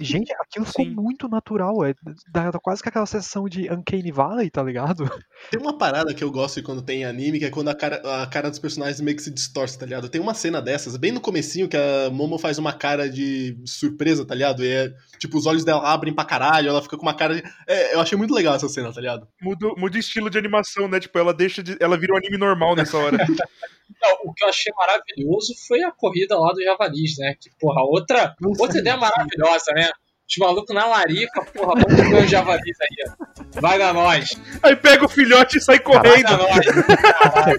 [0.00, 0.90] Gente, aquilo ficou Sim.
[0.90, 1.84] muito natural.
[1.84, 1.94] É,
[2.32, 5.08] dá, dá quase que aquela sensação de Uncanny Valley, tá ligado?
[5.50, 8.26] Tem uma parada que eu gosto quando tem anime, que é quando a cara, a
[8.26, 10.08] cara dos personagens meio que se distorce, tá ligado?
[10.08, 14.26] Tem uma cena dessas, bem no comecinho, que a Momo faz uma cara de surpresa,
[14.26, 14.64] tá ligado?
[14.64, 17.42] E é, tipo, os olhos dela abrem pra caralho, ela fica com uma cara de...
[17.68, 19.28] É, eu achei muito legal essa cena, tá ligado?
[19.40, 20.98] Muda, muda o estilo de animação, né?
[20.98, 21.76] Tipo, ela deixa de.
[21.78, 23.18] Ela vira um anime normal nessa hora.
[24.00, 27.34] Não, o que eu achei maravilhoso foi a corrida lá do Javalis, né?
[27.38, 29.90] Que, porra, outra, outra ideia maravilhosa, né?
[30.26, 33.60] Os malucos na larica, porra, vamos comer os javalis aí, ó.
[33.60, 34.30] Vai dar nós.
[34.62, 36.22] Aí pega o filhote e sai Vai correndo.
[36.24, 36.66] dar nós.
[36.66, 37.54] Caraca,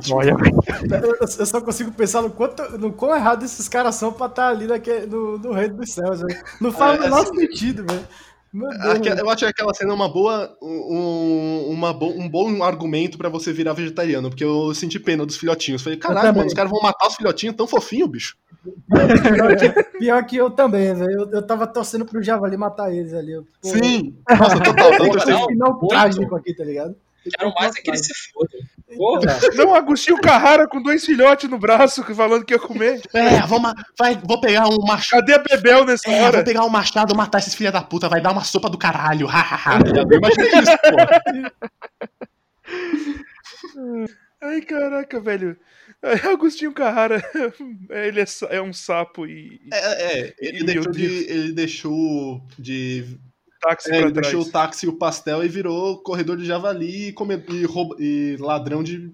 [0.00, 0.20] de ótimo.
[0.22, 1.04] velho.
[1.04, 4.48] Eu, eu só consigo pensar no, quanto, no quão errado esses caras são pra estar
[4.48, 6.42] ali naque- no, no reino dos céus, velho.
[6.60, 8.08] Não faz o É, menor assim- sentido, velho.
[8.52, 13.28] Eu acho que aquela cena é uma boa, um, uma bo- um bom argumento pra
[13.28, 15.82] você virar vegetariano, porque eu senti pena dos filhotinhos.
[15.82, 16.38] Falei, caralho, também.
[16.38, 18.36] mano, os caras vão matar os filhotinhos tão fofinho, bicho.
[18.88, 21.12] Pior que, pior que eu também, velho.
[21.12, 23.34] Eu, eu tava torcendo pro Javali matar eles ali.
[23.62, 24.16] Pô, Sim!
[24.38, 25.38] Nossa, total, tava torcendo.
[25.38, 26.96] Não, final trágico aqui, tá ligado?
[27.22, 28.50] Quero mais é que ele se foda.
[28.96, 29.38] Porra.
[29.54, 33.00] Não, Agostinho Carrara com dois filhotes no braço, falando que ia comer.
[33.12, 33.60] É, vou,
[33.98, 35.20] vai, vou pegar um machado.
[35.20, 36.36] Cadê a Bebel nessa É, hora?
[36.38, 39.26] vou pegar um machado, matar esses filha da puta, vai dar uma sopa do caralho,
[40.16, 40.96] imaginei isso, pô.
[44.42, 45.56] Ai, caraca, velho.
[46.32, 47.22] Agostinho Carrara,
[47.90, 53.18] ele é, é um sapo e, É, é, ele, E deixou de, ele deixou de.
[53.60, 54.48] Táxi É, ele pra deixou trás.
[54.48, 57.14] o táxi e o pastel e virou corredor de javali e,
[57.54, 59.12] e rouba- e ladrão de.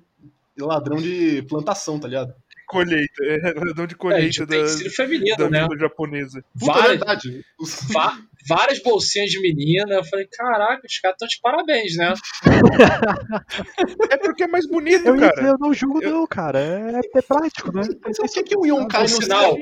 [0.56, 2.32] e ladrão de plantação, tá ligado?
[2.66, 5.66] Colheita, é ladrão de É, colheita tipo, da, tem sido feminino, da né?
[5.78, 6.44] japonesa.
[6.58, 7.44] Puta Várias, verdade.
[8.48, 9.94] Várias bolsinhas de menina.
[9.94, 12.14] Eu falei, caraca, os caras estão de parabéns, né?
[14.10, 15.42] É porque é mais bonito, Eu, cara.
[15.42, 16.58] eu não julgo, não, cara.
[16.60, 17.82] É, é prático, né?
[18.02, 19.56] Por que, que o Yonkai no céu.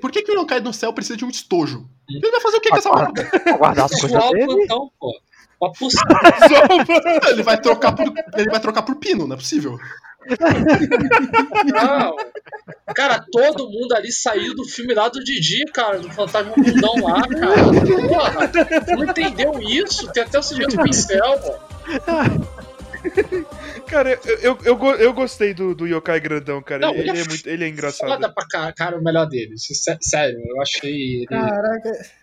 [0.00, 1.88] Por que, que o Yonkai no céu precisa de um estojo?
[2.08, 3.24] Ele vai fazer o que com essa parada?
[3.24, 4.46] Pra guardar as coisas dele.
[4.46, 5.12] plantão, pô.
[7.30, 8.12] Ele vai trocar por.
[8.36, 9.78] Ele vai trocar por pino, não é possível.
[11.72, 12.16] Não.
[12.94, 17.22] Cara, todo mundo ali saiu do filme lá do Didi, cara, do Fantasma Mundão lá,
[17.26, 18.08] cara.
[18.08, 18.50] Porra,
[18.96, 20.10] não entendeu isso?
[20.12, 21.54] Tem até o sujeito pincel, pô.
[23.86, 26.86] Cara, eu, eu, eu, eu gostei do, do Yokai grandão, cara.
[26.86, 28.08] Não, ele, ele é é muito, ele é engraçado.
[28.08, 29.58] Foda pra cara, cara o melhor dele.
[29.58, 31.26] Sé- Sério, eu achei ele.
[31.26, 32.21] Caraca.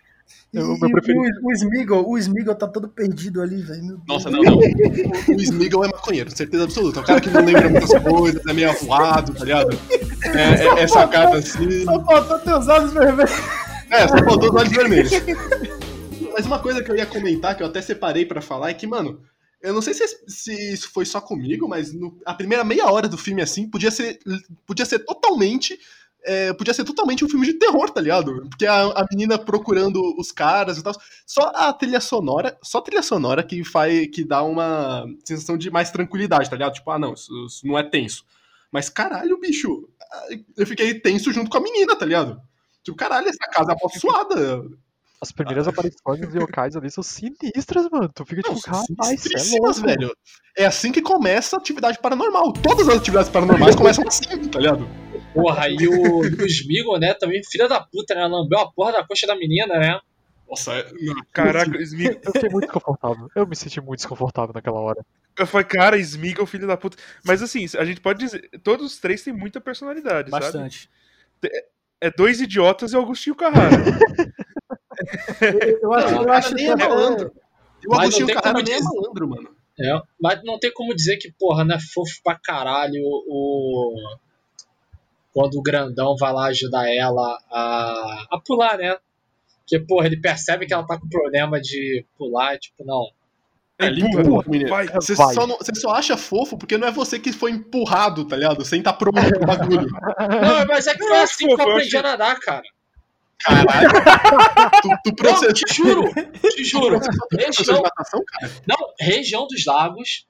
[0.52, 1.12] E, Eu- e
[1.44, 4.00] o, o Smeagol, o Smeagol tá todo perdido ali, velho.
[4.08, 4.58] Nossa, não, não.
[5.28, 6.98] O Smeagol é maconheiro, certeza absoluta.
[6.98, 9.78] É um cara que não lembra muitas coisas, é meio avoado, tá ligado?
[10.34, 11.84] É, é, é sacado assim.
[11.84, 13.30] Só faltou teus olhos vermelhos.
[13.90, 15.10] É, só faltou os olhos vermelhos.
[16.32, 18.86] Mas uma coisa que eu ia comentar, que eu até separei pra falar, é que,
[18.86, 19.20] mano,
[19.62, 23.06] Eu não sei se, se isso foi só comigo, mas no- a primeira meia hora
[23.06, 24.18] do filme, assim, podia ser,
[24.66, 25.78] podia ser totalmente.
[26.24, 28.46] É, podia ser totalmente um filme de terror, tá ligado?
[28.48, 30.94] Porque a, a menina procurando os caras e tal.
[31.26, 34.08] Só a trilha sonora, só a trilha sonora que faz.
[34.12, 36.74] que dá uma sensação de mais tranquilidade, tá ligado?
[36.74, 38.24] Tipo, ah, não, isso, isso não é tenso.
[38.70, 39.88] Mas caralho, bicho,
[40.56, 42.40] eu fiquei tenso junto com a menina, tá ligado?
[42.82, 44.62] Tipo, caralho, essa casa é amaldiçoada.
[45.20, 48.10] As primeiras aparições dos yokais ali são sinistras, mano.
[48.14, 49.80] Tu fica tipo, rapaz, é louco.
[49.82, 50.16] velho.
[50.56, 52.54] É assim que começa a atividade paranormal.
[52.54, 54.88] Todas as atividades paranormais começam assim, tá ligado?
[55.34, 58.26] Porra, e o, o Smeagol, né, também, filha da puta, né?
[58.26, 60.00] Lambeu a porra da coxa da menina, né?
[60.48, 60.92] Nossa, é...
[61.00, 61.14] não.
[61.32, 62.20] Caraca, Smigol.
[62.24, 63.28] Eu fiquei muito desconfortável.
[63.36, 65.06] Eu me senti muito desconfortável naquela hora.
[65.38, 66.96] Eu falei, cara, Smigol, filho da puta.
[67.24, 70.44] Mas assim, a gente pode dizer, todos os três têm muita personalidade, sabe?
[70.44, 70.90] Bastante.
[72.00, 73.76] É dois idiotas e Augustinho Carrara.
[75.40, 77.32] Eu, eu acho, Não, eu acho nem que é até- malandro.
[77.82, 79.56] E o Agostinho Carrara nem é malandro, mano.
[79.78, 83.94] É, mas não tem como dizer que, porra, não é fofo pra caralho o.
[85.32, 88.96] Quando o grandão vai lá ajudar ela a, a pular, né?
[89.60, 93.06] Porque, porra, ele percebe que ela tá com problema de pular, tipo, não.
[93.78, 94.68] É lindo, Empurra, menino.
[94.68, 94.86] vai.
[94.88, 95.32] Você Vai.
[95.34, 98.62] só, não- você só acha fofo porque não é você que foi empurrado, tá ligado?
[98.64, 99.86] Sem estar pronto pro bagulho.
[100.20, 102.62] Não, mas é que foi assim que eu aprendi a nadar, cara.
[103.42, 103.88] Caralho.
[104.82, 107.00] tu, tu Não, processou te juro, te juro.
[107.32, 108.52] Região, natação, cara?
[108.66, 110.26] não, região dos lagos.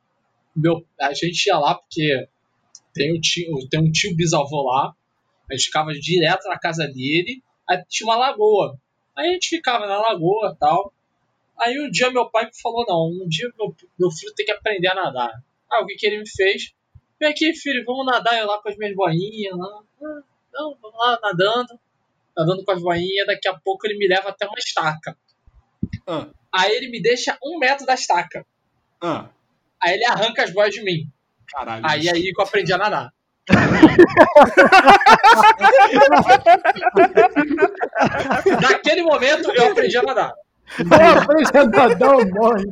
[0.54, 2.28] Meu, a gente ia lá porque
[2.92, 4.94] tem um tio, tem um tio bisavô lá.
[5.50, 7.42] A gente ficava direto na casa dele.
[7.68, 8.78] Aí tinha uma lagoa.
[9.16, 10.92] Aí a gente ficava na lagoa e tal.
[11.58, 14.52] Aí um dia meu pai me falou: Não, um dia meu, meu filho tem que
[14.52, 15.32] aprender a nadar.
[15.70, 16.72] Ah, o que, que ele me fez?
[17.20, 19.56] Vem aqui, filho, vamos nadar eu lá com as minhas boinhas.
[19.56, 19.82] Lá.
[20.02, 20.22] Ah,
[20.52, 21.78] não, vamos lá, nadando.
[22.36, 23.26] Nadando com as boinhas.
[23.26, 25.16] Daqui a pouco ele me leva até uma estaca.
[26.06, 28.44] Ah, Aí ele me deixa um metro da estaca.
[29.02, 29.28] ah,
[29.82, 31.08] Aí ele arranca as boias de mim.
[31.52, 31.82] Caralho.
[31.86, 33.10] Aí é aí que eu aprendi a nadar.
[38.60, 40.32] Naquele momento eu aprendi a nadar.
[41.98, 42.16] tá?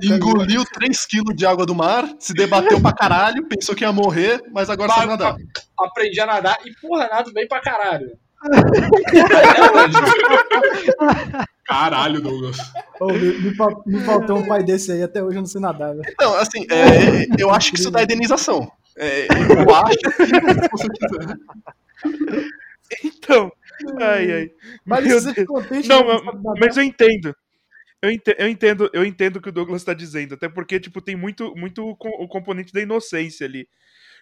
[0.05, 4.71] Engoliu 3kg de água do mar, se debateu pra caralho, pensou que ia morrer, mas
[4.71, 5.35] agora sabe nadar.
[5.79, 8.12] Aprendi a nadar e, porra, nado bem pra caralho.
[11.69, 12.57] Caralho, Douglas.
[12.99, 13.53] Ô, me, me
[13.87, 15.95] me faltou um pai desse aí, até hoje eu não sei nadar.
[16.21, 18.71] Não, assim, é, eu acho que isso dá indenização.
[18.97, 20.09] É, eu acho que.
[23.05, 23.53] Então.
[24.01, 24.51] Ai, ai.
[24.85, 25.47] Mas Meu você Deus.
[25.47, 26.23] contente, Não, mas,
[26.59, 27.35] mas eu entendo.
[28.01, 31.01] Eu ente- eu entendo, eu entendo o que o Douglas tá dizendo, até porque, tipo,
[31.01, 33.63] tem muito, muito o co- o componente da inocência ali.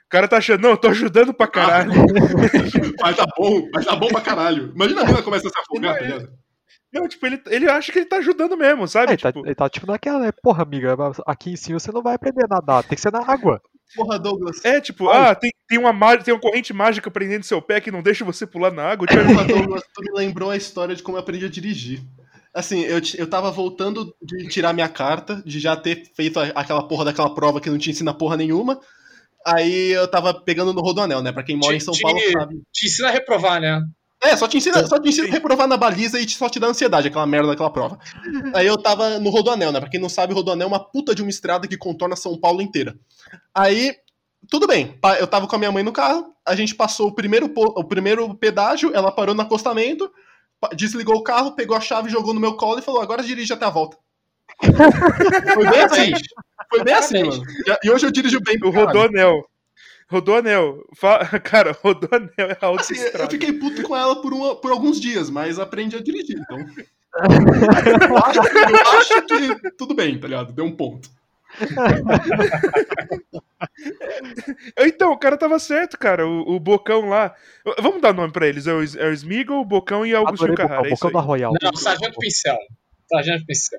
[0.06, 1.92] O cara tá achando, não, eu tô ajudando pra caralho.
[3.02, 4.72] Mas tá bom, mas tá bom pra caralho.
[4.74, 6.30] Imagina a mina começa a se afogar, tá ligado?
[6.98, 9.10] Não, tipo, ele, ele acha que ele tá ajudando mesmo, sabe?
[9.10, 10.32] É, ele, tá, tipo, ele tá tipo naquela, né?
[10.42, 13.20] Porra, amiga, aqui em cima você não vai aprender a nadar, tem que ser na
[13.26, 13.60] água.
[13.94, 14.64] Porra, Douglas.
[14.64, 17.90] é, tipo, ah, tem, tem, uma, má- tem uma corrente mágica prendendo seu pé que
[17.90, 19.06] não deixa você pular na água.
[19.06, 22.00] Tipo, Porra, Douglas, tu me lembrou a história de como eu aprendi a dirigir.
[22.52, 27.04] Assim, eu, eu tava voltando de tirar minha carta, de já ter feito aquela porra
[27.04, 28.80] daquela prova que não te ensina porra nenhuma.
[29.46, 31.30] Aí eu tava pegando no Rodoanel, né?
[31.30, 32.60] Pra quem mora em São Te- Paulo te- sabe.
[32.72, 33.80] Te ensina a reprovar, né?
[34.26, 36.58] É, só te ensina, só te ensina a reprovar na baliza e te- só te
[36.60, 37.98] dá ansiedade, aquela merda daquela prova.
[38.54, 39.80] Aí eu tava no Rodoanel, né?
[39.80, 42.60] Pra quem não sabe, Rodoanel é uma puta de uma estrada que contorna São Paulo
[42.62, 42.96] inteira.
[43.54, 43.94] Aí,
[44.50, 47.52] tudo bem, eu tava com a minha mãe no carro, a gente passou o primeiro,
[47.56, 50.10] o primeiro pedágio, ela parou no acostamento,
[50.74, 53.64] desligou o carro, pegou a chave, jogou no meu colo e falou: agora dirige até
[53.66, 53.96] a volta.
[55.54, 56.12] Foi bem assim,
[56.70, 57.42] foi bem assim, mano.
[57.84, 58.56] E- hoje eu dirijo bem.
[58.62, 58.70] o.
[58.70, 59.42] Rodoanel.
[60.08, 60.84] Rodoanel.
[60.94, 65.00] Fa- Cara, Rodoanel é a Assim, eu fiquei puto com ela por, uma- por alguns
[65.00, 66.58] dias, mas aprendi a dirigir, então.
[66.58, 70.52] eu, acho, eu acho que tudo bem, tá ligado?
[70.52, 71.08] Deu um ponto.
[74.78, 76.26] Então, o cara tava certo, cara.
[76.26, 77.34] O, o Bocão lá.
[77.80, 78.66] Vamos dar nome pra eles.
[78.66, 80.76] É o, é o Smeagol, o Bocão e Adorei Carrara.
[80.82, 81.26] Bocão, É isso Bocão da.
[81.26, 81.52] Royal.
[81.62, 82.56] Não, Sargento Pincel.
[83.08, 83.78] Sargento Pincel.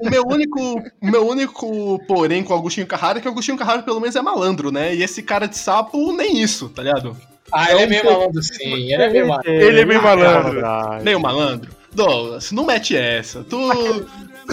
[0.00, 3.82] O meu único, meu único porém com o Agostinho Carrara é que o Agostinho Carrara
[3.82, 4.94] pelo menos é malandro, né?
[4.94, 7.16] E esse cara de sapo, nem isso, tá ligado?
[7.52, 8.92] Ah, ele é meio malandro sim.
[8.92, 9.50] Ele é meio malandro.
[9.50, 10.62] Ele é meio malandro.
[11.02, 11.80] Meio malandro.
[11.92, 13.42] Douglas, não mete essa.
[13.42, 13.58] Tu,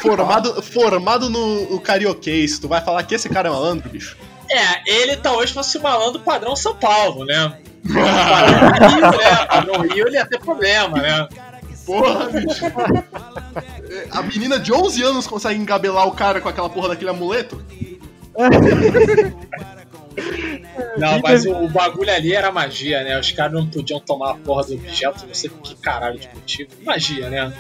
[0.01, 4.17] formado, formado no, no carioquês, tu vai falar que esse cara é malandro, bicho?
[4.49, 7.59] É, ele talvez fosse o malandro padrão São Paulo, né?
[7.93, 9.45] Padrão Rio, né?
[9.45, 11.27] Padrão Rio ele ia ter problema, né?
[11.85, 12.65] Porra, bicho.
[14.11, 17.63] A menina de 11 anos consegue engabelar o cara com aquela porra daquele amuleto?
[20.97, 23.19] Não, mas o, o bagulho ali era magia, né?
[23.19, 26.27] Os caras não podiam tomar a porra do objeto, não sei por que caralho de
[26.33, 26.69] motivo.
[26.83, 27.53] Magia, né?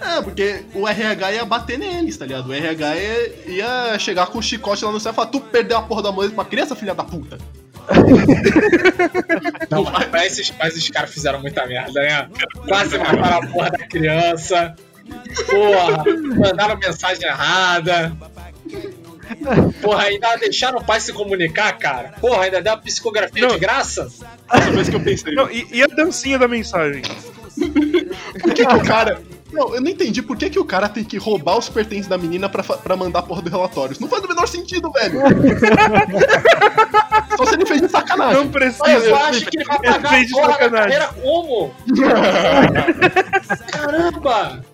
[0.00, 2.48] É, porque o RH ia bater neles, tá ligado?
[2.48, 5.76] O RH ia, ia chegar com o chicote lá no céu e falar: Tu perdeu
[5.76, 7.38] a porra da mulher pra criança, filha da puta.
[9.70, 12.28] Não, mas esses, mas esses caras fizeram muita merda, né?
[12.66, 14.74] Quase mataram a porra da criança.
[15.46, 16.04] Porra,
[16.36, 18.12] mandaram mensagem errada.
[19.80, 22.14] Porra, ainda deixaram o pai se comunicar, cara.
[22.20, 23.54] Porra, ainda deu uma psicografia Não.
[23.54, 24.08] de graça.
[24.52, 25.34] Essa vez que eu pensei.
[25.34, 27.02] Não, e, e a dancinha da mensagem?
[28.40, 29.20] Por que, que o cara.
[29.52, 32.16] Não, eu não entendi por que, que o cara tem que roubar os pertences da
[32.16, 33.90] menina pra, pra mandar a porra do relatório.
[33.92, 35.18] Isso não faz o menor sentido, velho.
[37.36, 38.36] Só se ele fez de sacanagem.
[38.36, 39.08] Não Mas precisa.
[39.08, 40.98] eu acho que ele vai Ele pagar fez a de porra da sacanagem.
[40.98, 41.74] carreira como?
[43.72, 44.64] Caramba!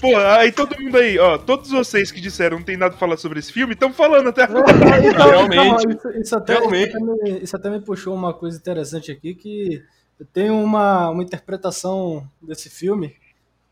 [0.00, 3.16] Pô, aí todo mundo aí, ó, todos vocês que disseram não tem nada pra falar
[3.16, 4.64] sobre esse filme, estão falando até agora.
[5.04, 5.86] Então, Realmente.
[5.86, 6.88] então, isso, isso até, Realmente.
[6.90, 9.82] isso, até me, isso até me puxou uma coisa interessante aqui, que
[10.18, 13.14] eu tenho uma, uma interpretação desse filme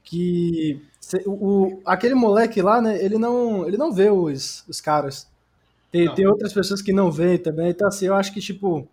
[0.02, 4.80] que se- o, o- aquele moleque lá, né, ele não, ele não vê os, os
[4.80, 5.28] caras.
[5.92, 6.14] Tem, Não.
[6.14, 8.88] tem outras pessoas que não veem também, então assim, eu acho que, tipo,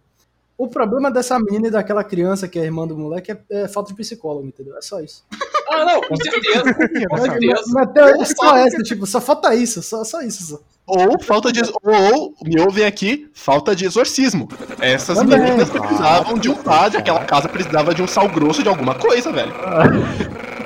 [0.57, 3.89] o problema dessa menina e daquela criança que é irmã do moleque é, é falta
[3.91, 4.75] de psicólogo, entendeu?
[4.75, 5.23] É só isso.
[5.69, 6.73] Ah, não, com certeza.
[6.73, 7.63] Com Mas, certeza.
[7.67, 10.43] mas até é só essa, tipo, só falta isso, só, só isso.
[10.43, 10.59] Só.
[10.87, 11.61] Ou falta de.
[11.83, 14.47] Ou, me ouvem aqui, falta de exorcismo.
[14.79, 15.37] Essas Também.
[15.39, 19.31] meninas precisavam de um padre, aquela casa precisava de um sal grosso de alguma coisa,
[19.31, 19.51] velho.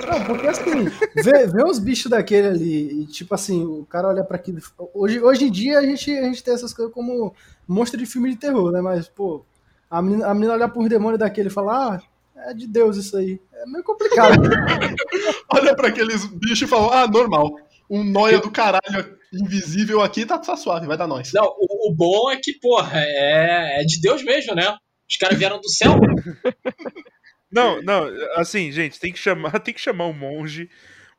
[0.07, 0.85] Não, porque assim,
[1.15, 4.59] vê, vê uns bichos daquele ali, e tipo assim, o cara olha pra aquilo.
[4.93, 7.33] Hoje, hoje em dia a gente, a gente tem essas coisas como
[7.67, 8.79] monstro de filme de terror, né?
[8.79, 9.43] Mas, pô,
[9.91, 12.01] a menina, a menina olhar por demônio daquele e falar,
[12.35, 13.39] ah, é de Deus isso aí.
[13.53, 14.41] É meio complicado.
[15.53, 17.53] Olha pra aqueles bichos e fala, ah, normal.
[17.89, 21.33] Um noia do caralho invisível aqui tá, tá suave, vai dar nós.
[21.33, 24.73] Não, o, o bom é que, porra, é, é de Deus mesmo, né?
[25.09, 25.99] Os caras vieram do céu.
[27.51, 30.69] Não, não, assim, gente, tem que chamar, tem que chamar o monge,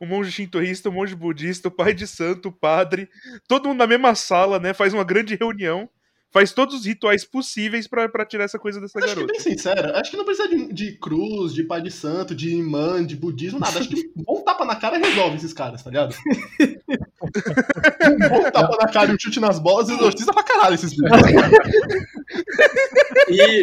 [0.00, 3.06] o monge shintoísta, o monge budista, o pai de santo, o padre,
[3.46, 4.72] todo mundo na mesma sala, né?
[4.72, 5.90] Faz uma grande reunião,
[6.32, 9.32] faz todos os rituais possíveis pra, pra tirar essa coisa dessa Acho que, garota.
[9.32, 13.04] bem sincero, acho que não precisa de, de cruz, de pai de santo, de imã,
[13.04, 13.78] de budismo, nada.
[13.78, 16.16] Acho que um bom tapa na cara resolve esses caras, tá ligado?
[16.60, 21.10] um bom tapa na cara e um chute nas bolas exorciza pra caralho esses bichos.
[23.28, 23.62] E,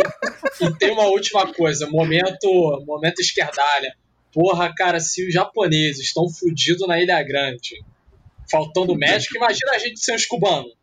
[0.65, 2.47] e tem uma última coisa, momento,
[2.86, 3.95] momento esquerdalha.
[4.32, 7.84] Porra, cara, se os japoneses estão fudidos na Ilha Grande,
[8.49, 10.78] faltando médico, imagina a gente sem os cubanos.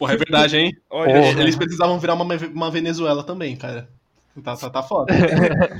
[0.00, 0.72] Porra, é verdade, hein?
[0.90, 3.88] Olha, Eles, eles precisavam virar uma, uma Venezuela também, cara.
[4.42, 5.12] Tá, tá, tá foda.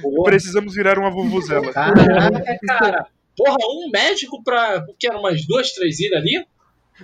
[0.02, 1.72] Porra, precisamos virar uma vuvuzela.
[1.72, 3.06] caraca, cara.
[3.36, 4.84] Porra, um médico pra.
[4.98, 6.44] Que eram umas duas, três ilhas ali?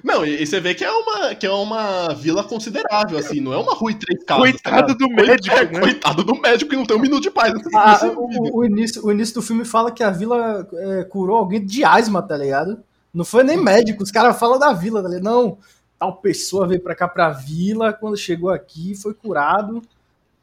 [0.05, 3.55] Não, e, e você vê que é, uma, que é uma vila considerável, assim, não
[3.55, 4.51] é uma rua e três casas.
[4.51, 5.81] Coitado tá do médico, É, né?
[5.81, 7.55] Coitado do médico que não tem um minuto de paz.
[7.75, 11.65] Ah, o- o início, o início do filme fala que a vila é, curou alguém
[11.65, 12.79] de asma, tá ligado?
[13.15, 15.25] Não foi nem médico, os caras falam da vila, tá ligado?
[15.25, 15.57] Não,
[15.99, 19.83] tal pessoa veio pra cá pra vila, quando chegou aqui foi curado.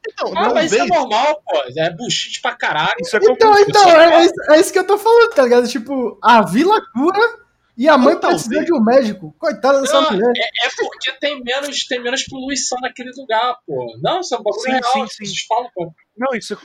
[0.06, 1.64] Então, Ah, não mas isso é normal, pô.
[1.78, 2.95] É bullshit pra caralho.
[2.99, 3.34] Isso é comum.
[3.34, 5.68] Então, então, é, é isso- é isso que eu tô falando, tá ligado?
[5.68, 7.39] Tipo, a vila cura
[7.78, 9.34] e a mãe talvez- precisa de um médico.
[9.39, 10.34] Coitada dessa Não, mulher.
[10.36, 13.97] é, é porque tem menos, tem menos poluição naquele lugar, pô.
[14.01, 15.08] Não, isso é um bagulho Sim, real.
[15.08, 15.45] sim, sim.
[15.47, 15.93] falam, pô.
[16.18, 16.58] Não, isso,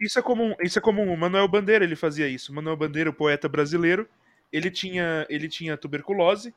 [0.00, 0.54] isso é comum.
[0.62, 1.12] Isso é comum.
[1.12, 2.52] O Manuel Bandeira ele fazia isso.
[2.52, 4.08] O Manuel Bandeira, o poeta brasileiro,
[4.50, 6.54] ele tinha, ele tinha tuberculose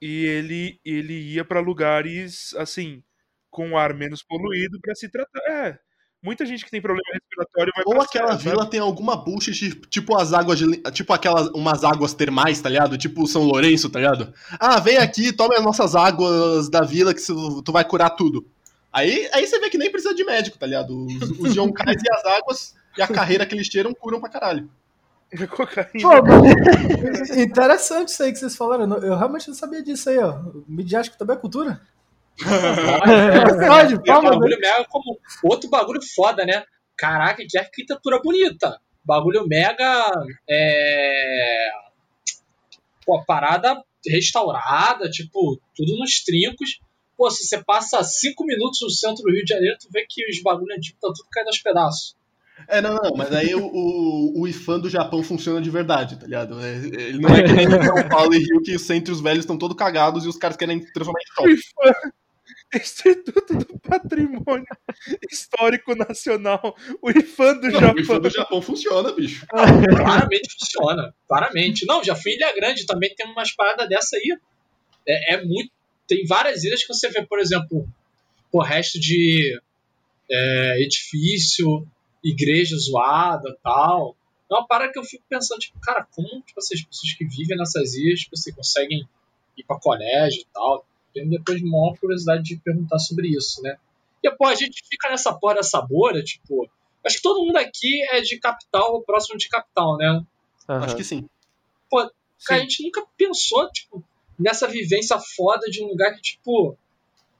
[0.00, 3.02] e ele, ele ia pra lugares assim
[3.50, 5.40] com ar menos poluído pra se tratar.
[5.48, 5.78] É,
[6.22, 8.50] muita gente que tem problema respiratório vai Ou aquela serra, sabe?
[8.50, 12.98] vila tem alguma bullshit, tipo as águas de, tipo aquelas umas águas termais, tá ligado?
[12.98, 14.32] Tipo São Lourenço, tá ligado?
[14.58, 18.46] Ah, vem aqui, toma as nossas águas da vila que tu vai curar tudo.
[18.92, 21.06] Aí, aí você vê que nem precisa de médico, tá ligado?
[21.06, 24.70] Os, os yonkais e as águas e a carreira que eles cheiram curam pra caralho.
[25.50, 25.88] Cocaína.
[26.02, 28.84] Pô, interessante isso aí que vocês falaram.
[28.98, 30.32] Eu realmente não sabia disso aí, ó.
[30.32, 31.80] O midiático também é cultura?
[32.38, 35.18] Pode, É palma, bagulho mega como.
[35.42, 36.64] Outro bagulho foda, né?
[36.96, 38.80] Caraca, que arquitetura bonita.
[39.04, 40.10] Bagulho mega.
[40.48, 41.70] É.
[43.04, 46.80] Pô, parada restaurada, tipo, tudo nos trincos.
[47.16, 50.28] Pô, se você passa cinco minutos no centro do Rio de Janeiro, tu vê que
[50.28, 52.16] os bagulhos antigos tá tudo caindo aos pedaços.
[52.68, 56.26] É, não, não, mas aí o, o, o IFAM do Japão funciona de verdade, tá
[56.26, 56.60] ligado?
[56.60, 59.58] É- Ele não é que nem São Paulo e Rio que os centros velhos estão
[59.58, 61.52] todos cagados e os caras querem transformar em shopping.
[61.52, 62.12] IFAM,
[62.74, 64.66] Instituto do Patrimônio
[65.30, 67.98] Histórico Nacional, o IFAM do Não, o Japão.
[67.98, 69.46] IFAM do Japão funciona, bicho.
[69.46, 71.14] Claramente funciona.
[71.28, 71.86] Claramente.
[71.86, 74.36] Não, já fui em Ilha Grande, também tem umas paradas dessa aí.
[75.06, 75.70] É, é muito.
[76.06, 77.86] Tem várias ilhas que você vê, por exemplo,
[78.52, 79.58] o resto de
[80.30, 81.86] é, edifício,
[82.24, 84.16] igreja zoada tal.
[84.50, 87.56] É uma parada que eu fico pensando, tipo, cara, como tipo, essas pessoas que vivem
[87.56, 89.08] nessas ilhas, tipo, assim, conseguem
[89.56, 90.86] ir pra colégio e tal.
[91.12, 93.76] Tenho depois maior curiosidade de perguntar sobre isso, né?
[94.22, 96.68] E, pô, a gente fica nessa porra dessa bolha, tipo.
[97.04, 100.24] Acho que todo mundo aqui é de capital ou próximo de capital, né?
[100.68, 100.84] Aham.
[100.84, 101.28] Acho que sim.
[102.46, 102.68] Cara, a Sim.
[102.68, 104.04] gente nunca pensou, tipo,
[104.38, 106.76] nessa vivência foda de um lugar que, tipo.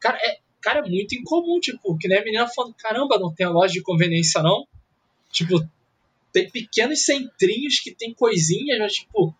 [0.01, 3.47] Cara, é, cara, é muito incomum, tipo, que nem a menina falando, caramba, não tem
[3.47, 4.67] a loja de conveniência, não.
[5.31, 5.61] Tipo,
[6.33, 9.35] tem pequenos centrinhos que tem coisinhas, mas, tipo,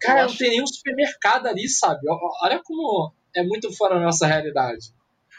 [0.00, 2.00] cara, Eu não acho- tem nenhum supermercado ali, sabe?
[2.42, 4.86] Olha como é muito fora da nossa realidade.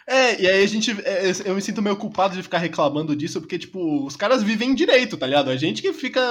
[0.07, 0.91] É, e aí a gente.
[1.03, 4.75] é, Eu me sinto meio culpado de ficar reclamando disso, porque, tipo, os caras vivem
[4.75, 5.49] direito, tá ligado?
[5.49, 6.21] A gente que fica.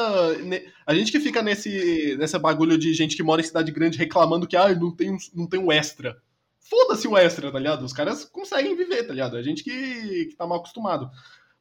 [0.87, 4.47] A gente que fica nesse, nesse bagulho de gente que mora em cidade grande reclamando
[4.47, 6.17] que, ah, não tem, um- não tem um extra.
[6.69, 7.85] Foda-se o extra, tá ligado?
[7.85, 9.37] Os caras conseguem viver, tá ligado?
[9.37, 11.11] A gente que, que tá mal acostumado.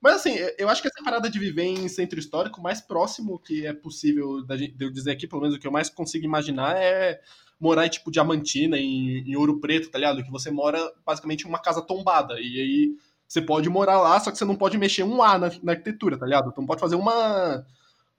[0.01, 3.39] Mas assim, eu acho que essa parada de viver em centro histórico, o mais próximo
[3.39, 5.89] que é possível da gente, de eu dizer aqui, pelo menos o que eu mais
[5.89, 7.21] consigo imaginar é
[7.59, 10.23] morar em tipo Diamantina, em, em Ouro Preto, tá ligado?
[10.23, 12.35] Que você mora basicamente em uma casa tombada.
[12.39, 12.95] E aí
[13.27, 16.17] você pode morar lá, só que você não pode mexer um A na, na arquitetura,
[16.17, 16.49] tá ligado?
[16.49, 17.65] Então pode fazer uma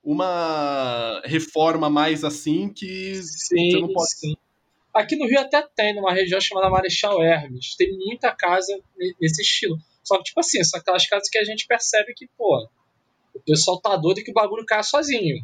[0.03, 4.09] uma reforma mais assim que Sim, você não pode.
[4.09, 4.35] sim.
[4.95, 7.75] Aqui no Rio até tem, numa região chamada Marechal Hermes.
[7.75, 9.77] Tem muita casa ne- nesse estilo.
[10.03, 12.67] Só que, tipo assim, são aquelas casas que a gente percebe que, pô,
[13.33, 15.43] o pessoal tá doido e que o bagulho cai sozinho.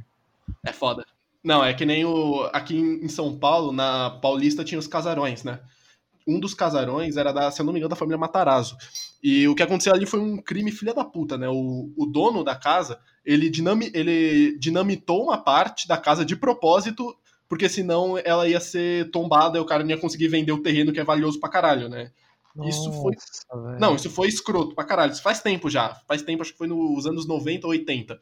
[0.65, 1.05] É foda.
[1.43, 2.49] Não, é que nem o.
[2.53, 5.59] Aqui em em São Paulo, na Paulista, tinha os casarões, né?
[6.27, 8.77] Um dos casarões era da, se eu não me engano, da família Matarazzo.
[9.23, 11.49] E o que aconteceu ali foi um crime filha da puta, né?
[11.49, 17.15] O, o dono da casa, ele, dinami, ele dinamitou uma parte da casa de propósito,
[17.51, 20.93] porque senão ela ia ser tombada e o cara não ia conseguir vender o terreno
[20.93, 22.09] que é valioso pra caralho, né?
[22.63, 23.77] Isso foi- Nossa, velho.
[23.81, 25.11] Não, isso foi escroto pra caralho.
[25.11, 25.95] Isso faz tempo já.
[26.07, 28.17] Faz tempo, acho que foi nos anos 90 ou 80.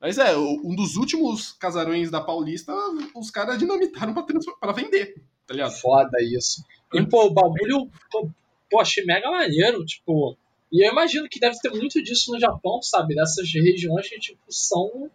[0.00, 2.72] Mas é, um dos últimos casarões da Paulista,
[3.12, 4.24] os caras dinamitaram pra,
[4.60, 5.72] pra vender, tá ligado?
[5.72, 6.62] Foda isso.
[6.94, 8.30] E, pô, o bagulho, pô,
[8.70, 10.36] pô, achei mega maneiro, tipo.
[10.70, 13.16] E eu imagino que deve ter muito disso no Japão, sabe?
[13.16, 15.10] Dessas regiões que, tipo, são.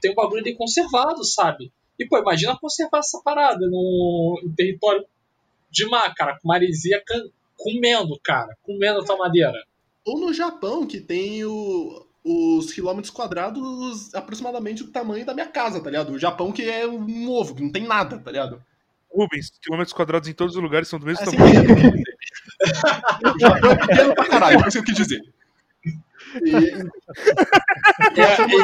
[0.00, 1.72] Tem um bagulho de conservado, sabe?
[1.98, 5.04] E, pô, imagina conservar essa parada no, em território
[5.70, 9.54] de mar, cara, com maresia can- comendo, cara, comendo a tua madeira.
[10.04, 15.80] Ou no Japão, que tem o- os quilômetros quadrados aproximadamente do tamanho da minha casa,
[15.80, 16.12] tá ligado?
[16.12, 18.62] O Japão que é um ovo, que não tem nada, tá ligado?
[19.12, 21.62] Rubens, quilômetros quadrados em todos os lugares são do mesmo Assim, tamanho.
[23.34, 25.20] o Japão é pequeno pra caralho, foi isso que eu quis dizer.
[26.34, 26.84] E-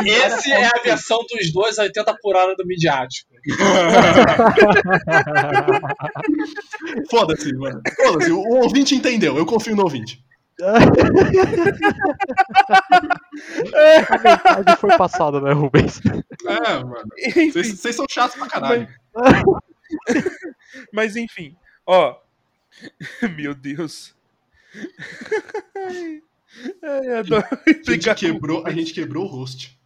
[0.05, 3.31] e esse é a versão dos dois a 80 por hora do midiático.
[7.11, 7.81] Foda-se, mano.
[7.97, 10.23] Foda-se, o, ouvinte entendeu, eu confio no ouvinte.
[14.13, 16.01] A metade foi passada, né, Rubens?
[16.47, 17.09] É, mano.
[17.53, 18.89] Vocês vocês são chatos pra caralho.
[20.93, 21.57] mas enfim,
[21.87, 22.17] ó.
[23.37, 24.15] Meu Deus.
[26.83, 27.47] Ai, adoro
[27.87, 29.79] A gente quebrou, a gente quebrou o host.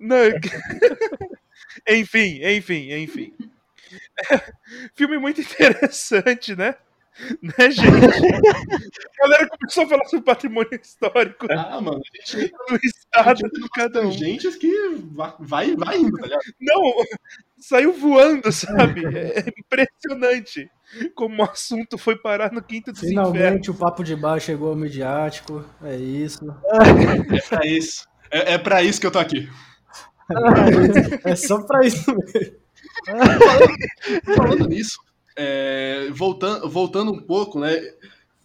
[0.00, 0.40] Não, eu-
[1.88, 3.32] enfim, enfim, enfim.
[4.94, 6.74] Filme muito interessante, né?
[7.42, 7.88] Né, gente?
[7.88, 13.68] A galera começou a falar sobre patrimônio histórico Ah, mano, a gente do estado de
[13.70, 14.12] cada um.
[14.12, 14.96] gente que
[15.40, 16.42] vai, vai, indo, tá ligado?
[16.60, 16.80] Não,
[17.58, 19.04] saiu voando, sabe?
[19.04, 20.70] É impressionante
[21.14, 23.00] como o assunto foi parar no quinto dos.
[23.00, 25.64] Finalmente o papo de bar chegou ao midiático.
[25.82, 26.44] É isso.
[27.34, 28.06] É pra isso.
[28.30, 29.48] É, é pra isso que eu tô aqui.
[31.24, 32.56] É só pra isso mesmo.
[34.36, 34.98] Falando nisso,
[35.38, 37.80] é, voltando, voltando um pouco, né?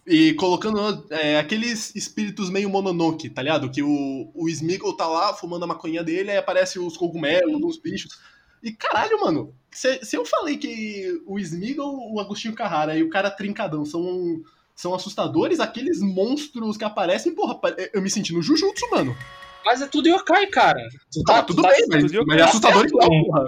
[0.06, 3.70] E colocando é, aqueles espíritos meio mononoke, tá ligado?
[3.70, 7.78] Que o, o Smeagol tá lá fumando a maconha dele, aí aparece os cogumelos, os
[7.78, 8.20] bichos.
[8.62, 13.10] E caralho, mano, se, se eu falei que o Smeagol, o Agostinho Carrara e o
[13.10, 14.40] cara trincadão são,
[14.76, 17.58] são assustadores, aqueles monstros que aparecem, porra,
[17.92, 19.16] eu me senti no Jujutsu, mano.
[19.64, 20.78] Mas é tudo yokai, cara.
[21.10, 23.26] Tu Tá, tudo tu bem, mas, tudo mas é assustador igual, certo.
[23.26, 23.44] porra.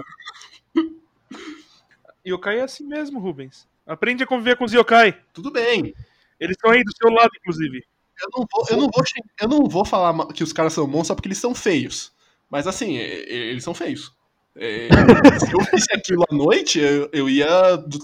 [2.27, 3.67] Yokai é assim mesmo, Rubens.
[3.85, 5.17] Aprende a conviver com os yokai.
[5.33, 5.93] Tudo bem.
[6.39, 7.83] Eles estão aí do seu lado, inclusive.
[8.21, 9.03] Eu não vou, eu não vou,
[9.41, 12.11] eu não vou falar que os caras são bons só porque eles são feios.
[12.49, 14.11] Mas assim, eles são feios.
[14.55, 14.87] É,
[15.39, 17.47] se eu fizesse aquilo à noite, eu, eu ia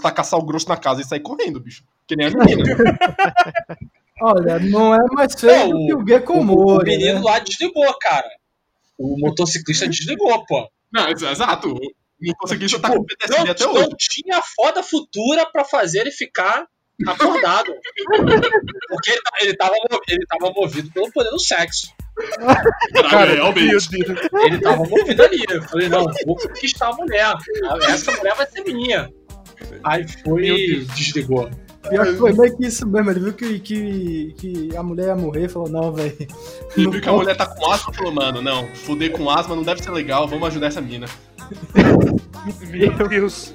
[0.02, 1.84] tacar sal grosso na casa e sair correndo, bicho.
[2.08, 2.64] Que nem a menina.
[4.22, 7.22] Olha, não é mais feio Não, que o O, Gekomori, menino né?
[7.26, 8.30] lá desligou, cara.
[8.98, 10.70] O motociclista desligou, pô.
[10.92, 11.76] não, ex- exato.
[12.28, 13.96] Não consegui Tipo, tá com PTSD não, até não hoje.
[14.00, 16.66] tinha foda futura pra fazer ele ficar
[17.08, 17.74] acordado.
[18.90, 19.74] Porque ele, ta- ele, tava,
[20.10, 21.88] ele tava movido pelo poder do sexo.
[23.10, 23.88] Cara, realmente.
[24.46, 25.44] Ele tava movido ali.
[25.50, 27.34] Eu falei, não, vou conquistar a mulher.
[27.88, 29.10] Essa mulher vai ser minha.
[29.84, 31.50] Aí foi e desligou.
[31.90, 33.12] Pior que foi meio que isso mesmo.
[33.12, 36.16] Ele viu que, que, que a mulher ia morrer e falou: Não, velho.
[36.78, 39.56] Ele viu que a mulher tá com asma e falou, mano, não, fuder com asma
[39.56, 41.08] não deve ser legal, vamos ajudar essa mina.
[42.70, 43.54] Meu Deus.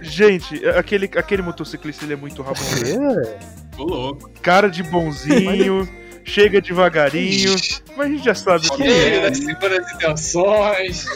[0.00, 2.54] Gente, aquele, aquele motociclista ele é muito Ramon.
[2.54, 3.38] né?
[3.76, 4.30] Ô louco.
[4.40, 5.88] Cara de bonzinho,
[6.24, 7.54] chega devagarinho,
[7.96, 9.20] mas a gente já sabe que Cheio é.
[9.30, 11.06] das segundas intenções.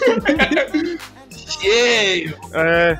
[1.60, 2.36] Cheio.
[2.52, 2.98] É.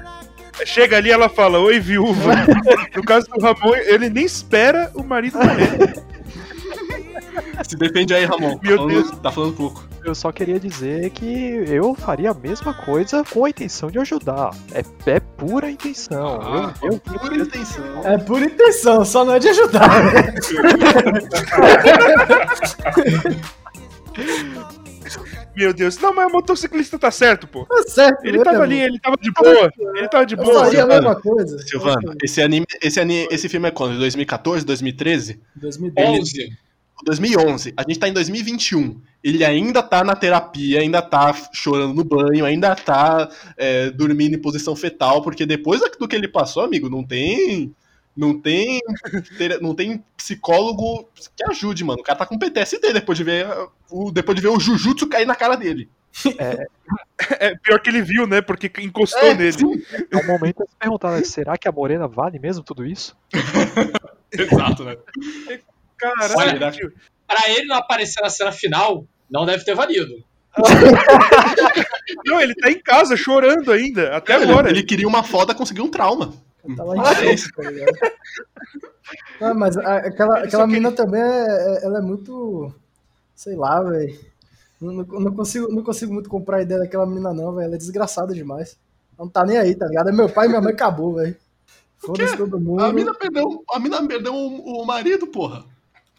[0.65, 2.33] Chega ali ela fala, oi viúva.
[2.95, 6.03] No caso do Ramon, ele nem espera o marido morrer.
[7.67, 8.59] Se defende aí, Ramon.
[8.59, 9.11] Tá Meu falando, Deus.
[9.21, 9.90] Tá falando pouco.
[10.05, 11.27] Eu só queria dizer que
[11.69, 14.51] eu faria a mesma coisa com a intenção de ajudar.
[14.73, 16.41] É, é pura intenção.
[16.43, 18.07] Ah, eu, eu, pura intenção.
[18.07, 20.05] É por intenção, só não é de ajudar.
[20.05, 20.35] né?
[25.55, 25.99] Meu Deus.
[25.99, 27.67] Não, mas o motociclista tá certo, pô.
[27.67, 28.25] Tá certo.
[28.25, 29.71] Ele tava ali, ele tava de boa.
[29.95, 30.65] Ele tava de Eu boa.
[30.65, 31.01] faria a Silvana.
[31.01, 31.59] mesma coisa.
[31.59, 33.99] Silvana, esse anime, esse anime, esse filme é quando?
[33.99, 35.41] 2014, 2013?
[35.57, 36.21] 2010.
[36.21, 36.53] 11.
[37.05, 37.73] 2011.
[37.77, 39.01] A gente tá em 2021.
[39.23, 44.41] Ele ainda tá na terapia, ainda tá chorando no banho, ainda tá é, dormindo em
[44.41, 47.75] posição fetal, porque depois do que ele passou, amigo, não tem.
[48.17, 48.81] Não tem.
[49.61, 52.01] não tem psicólogo que ajude, mano.
[52.01, 53.47] O cara tá com PTSD depois de ver
[53.91, 55.89] o, depois de ver o Jujutsu cair na cara dele.
[57.39, 58.41] É pior que ele viu, né?
[58.41, 59.53] Porque encostou É, nele.
[59.53, 59.83] sim.
[60.11, 63.17] é um momento de se perguntar, né, será que a Morena vale mesmo tudo isso?
[64.33, 64.97] Exato, né?
[66.01, 66.93] Caralho.
[67.27, 70.25] Pra ele não aparecer na cena final, não deve ter valido.
[72.27, 74.69] Não, ele tá em casa chorando ainda, até Ele- agora.
[74.69, 76.33] Ele, queria uma foda, conseguiu um trauma.
[76.77, 77.93] Tá lá em choque, tá ligado?
[79.41, 82.73] Não, mas a- aquela, aquela só mina também, é, é- ela é muito.
[83.35, 84.19] Sei lá, velho.
[84.81, 87.67] Não, não, não consigo, não consigo muito comprar a ideia daquela menina, não, velho.
[87.67, 88.77] Ela é desgraçada demais.
[89.19, 90.09] Não tá nem aí, tá ligado?
[90.09, 91.37] É meu pai e minha mãe acabou, velho.
[91.99, 92.83] Foda-se todo mundo.
[92.83, 95.65] A mina perdeu, a mina perdeu o, o marido, porra.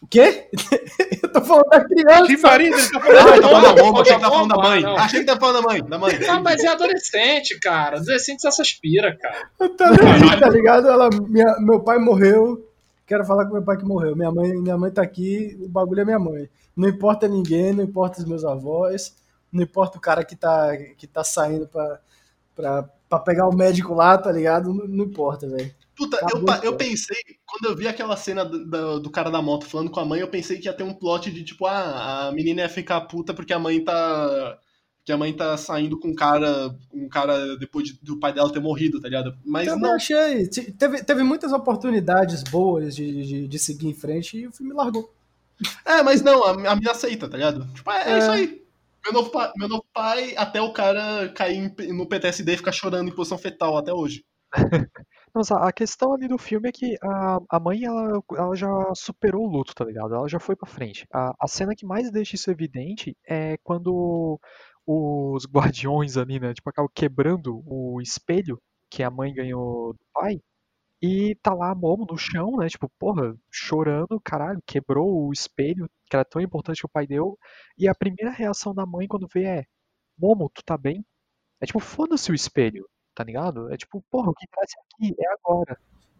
[0.02, 0.48] O quê?
[1.22, 2.26] Eu tô falando da criança.
[2.26, 3.40] Que marido, ele tá Ah, falando.
[3.42, 4.82] tá falando da bomba, achei que não, tá falando da não, mãe.
[4.82, 4.96] não.
[4.96, 6.18] Achei que tá falando da mãe, da mãe.
[6.28, 7.96] Ah, mas é adolescente, cara.
[7.98, 9.50] Adolescente se aspira, cara.
[9.60, 10.88] Nem aí, tá ligado?
[10.88, 12.68] Ela, minha, meu pai morreu.
[13.06, 14.16] Quero falar com meu pai que morreu.
[14.16, 16.48] Minha mãe, minha mãe tá aqui, o bagulho é minha mãe.
[16.76, 19.14] Não importa ninguém, não importa os meus avós,
[19.52, 21.98] não importa o cara que tá, que tá saindo pra,
[22.56, 24.72] pra, pra pegar o médico lá, tá ligado?
[24.72, 25.70] Não, não importa, velho.
[26.04, 26.64] Puta, Tá eu, cara.
[26.64, 30.00] eu pensei, quando eu vi aquela cena do, do- do cara da moto falando com
[30.00, 32.68] a mãe, eu pensei que ia ter um plot de tipo, ah, a menina ia
[32.68, 34.58] ficar puta porque a mãe tá.
[35.04, 36.72] Que a mãe tá saindo com um cara.
[36.94, 39.36] Um cara depois de- do pai dela ter morrido, tá ligado?
[39.44, 39.94] Mas Eu não.
[39.94, 40.46] achei.
[40.46, 44.72] Te- Teve, teve muitas oportunidades boas de, de, de seguir em frente e o filme
[44.72, 45.12] largou.
[45.84, 47.66] É, mas não, a, a mina aceita, tá ligado?
[47.74, 48.18] Tipo, é, é É.
[48.18, 48.62] isso aí.
[49.04, 53.08] Meu novo, pai, meu novo pai, até o cara cair no PTSD e ficar chorando
[53.08, 54.24] em posição fetal até hoje.
[55.34, 59.44] Nossa, a questão ali do filme é que a, a mãe, ela, ela já superou
[59.46, 60.14] o luto, tá ligado?
[60.14, 61.06] Ela já foi pra frente.
[61.12, 64.38] A, a cena que mais deixa isso evidente é quando
[64.86, 68.60] os guardiões ali, né, tipo, acabam quebrando o espelho
[68.90, 70.40] que a mãe ganhou do pai.
[71.02, 72.68] E tá lá a Momo no chão, né?
[72.68, 77.38] Tipo, porra, chorando, caralho, quebrou o espelho, que era tão importante que o pai deu.
[77.78, 79.64] E a primeira reação da mãe quando vê é:
[80.18, 81.04] Momo, tu tá bem?
[81.60, 83.72] É tipo, foda-se o espelho, tá ligado?
[83.72, 85.78] É tipo, porra, o que traz aqui é agora.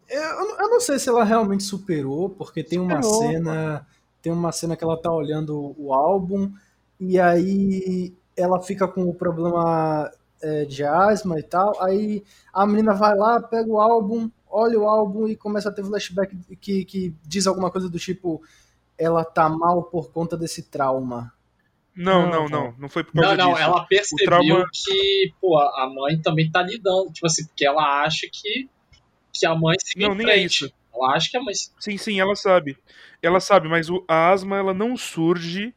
[0.09, 3.87] Eu, eu não- eu não sei se ela realmente superou, porque tem uma Superou, cena.
[4.21, 6.51] Tem uma cena que ela tá olhando o álbum
[6.99, 11.81] e aí ela fica com o problema é, de asma e tal.
[11.83, 12.23] Aí
[12.53, 16.35] a menina vai lá, pega o álbum, olha o álbum e começa a ter flashback
[16.57, 18.41] que, que diz alguma coisa do tipo
[18.97, 21.32] ela tá mal por conta desse trauma.
[21.95, 22.89] Não, Não, não, não.
[22.89, 23.63] foi por causa Não, não, disso.
[23.63, 27.11] ela percebeu trauma- que, pô, a mãe também tá lidando.
[27.13, 28.67] Tipo assim, porque ela acha que,
[29.31, 30.65] que a mãe seguiu Não, em nem é frente.
[30.65, 30.73] isso.
[30.93, 31.53] Ela acha que a mãe.
[31.79, 32.77] Sim, sim, ela sabe.
[33.21, 35.73] Ela sabe, mas o- a asma ela não surge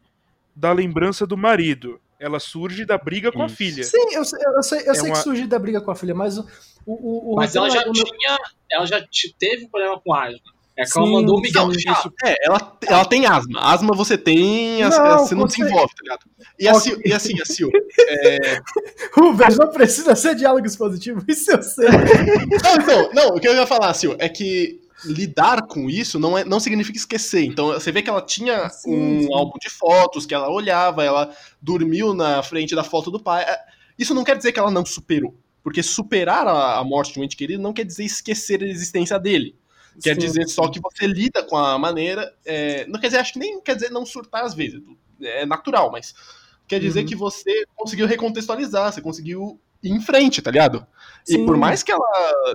[0.54, 2.00] da lembrança do marido.
[2.18, 3.56] Ela surge da briga com a Isso.
[3.56, 3.84] filha.
[3.84, 5.94] Sim, eu, sei- eu sei, eu É sei uma- que surgiu da briga com a
[5.94, 6.46] filha, mas o.
[6.86, 8.38] o, o- o Mas ela já tinha.
[8.72, 10.40] Ela já te- teve um problema com asma.
[10.78, 11.70] É que ela mandou o Miguel.
[11.70, 13.60] Isso, é, ela, ela tem asma.
[13.60, 16.20] Asma você tem, Não, você não desenvolve, tá ligado?
[16.58, 16.70] E, Ok.
[16.70, 17.70] assim, e assim, a Sil,
[19.12, 21.88] Rubens, não precisa ser diálogos positivos, isso eu sei.
[22.62, 26.36] Não, então, não, o que eu ia falar, Sil, é que lidar com isso não,
[26.36, 27.44] é, não significa esquecer.
[27.44, 29.34] Então, você vê que ela tinha Sim, um sim.
[29.34, 33.44] álbum de fotos, que ela olhava, ela dormiu na frente da foto do pai.
[33.44, 33.58] É,
[33.98, 35.34] Isso não quer dizer que ela não superou.
[35.62, 39.18] Porque superar a, a morte de um ente querido não quer dizer esquecer a existência
[39.18, 39.54] dele.
[40.02, 40.20] Quer Sim.
[40.20, 42.32] dizer só que você lida com a maneira.
[42.44, 44.80] é, não quer dizer, acho que nem quer dizer não surtar às vezes.
[45.20, 46.14] é natural, mas
[46.68, 47.06] quer dizer Uhum.
[47.06, 50.86] que você conseguiu recontextualizar, você conseguiu ir em frente, tá ligado?
[51.28, 51.46] E Sim.
[51.46, 52.06] por mais que ela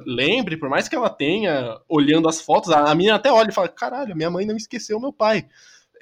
[0.06, 3.54] lembre, por mais que ela tenha, olhando as fotos, a, a menina até olha e
[3.54, 5.48] fala: caralho, minha mãe não esqueceu meu pai.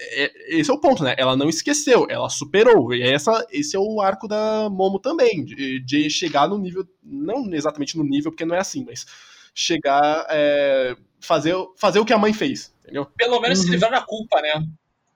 [0.02, 1.14] É- esse é o ponto, né?
[1.18, 2.94] Ela não esqueceu, ela superou.
[2.94, 7.54] E essa, esse é o arco da Momo também, de, de chegar no nível, não
[7.54, 9.06] exatamente no nível, porque não é assim, mas
[9.54, 13.06] chegar, é, fazer, fazer o que a mãe fez, entendeu?
[13.18, 13.72] Pelo menos se Uhum.
[13.72, 14.54] livrar da culpa, né?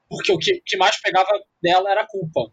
[0.10, 1.30] Porque o que, que mais pegava
[1.62, 2.52] dela era a culpa.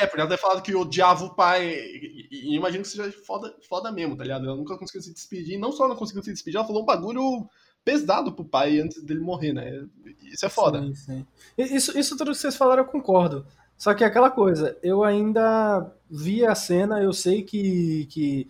[0.00, 1.66] É, porque ela ter falado que odiava o pai.
[1.68, 4.46] E, e- e imagino que seja foda, foda mesmo, tá ligado?
[4.46, 5.54] Ela nunca conseguiu se despedir.
[5.54, 7.48] E não só não conseguiu se despedir, ela falou um bagulho
[7.84, 9.84] pesado pro pai antes dele morrer, né?
[10.22, 10.80] Isso é foda.
[10.80, 11.26] Sim, sim.
[11.58, 13.44] Isso, isso tudo que vocês falaram eu concordo.
[13.76, 18.46] Só que é aquela coisa, eu ainda vi a cena, eu sei que, que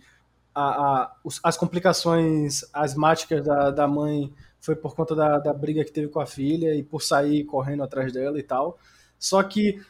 [0.53, 5.91] a, a- as complicações asmáticas da, da mãe foi por conta da, da briga que
[5.91, 8.77] teve com a filha e por sair correndo atrás dela e tal.
[9.19, 9.81] Só que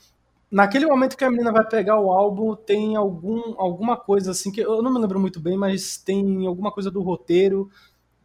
[0.52, 4.62] naquele momento que a menina vai pegar o álbum, tem algum, alguma coisa assim, que
[4.62, 7.70] eu não me lembro muito bem, mas tem alguma coisa do roteiro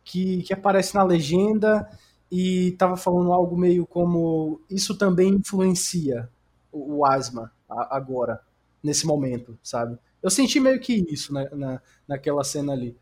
[0.05, 1.89] que, que aparece na legenda
[2.31, 6.29] e tava falando algo meio como isso também influencia
[6.73, 8.41] o, o asma a- agora,
[8.87, 9.99] nesse momento, sabe?
[10.23, 12.97] Eu senti meio que isso na, na, naquela cena ali.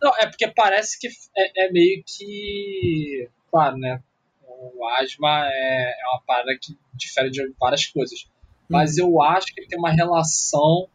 [0.00, 3.28] Não, é porque parece que é, é meio que.
[3.50, 4.02] Claro, né?
[4.42, 8.26] O asma é, é uma parada que difere de várias coisas.
[8.68, 10.88] Mas eu acho que ele tem uma relação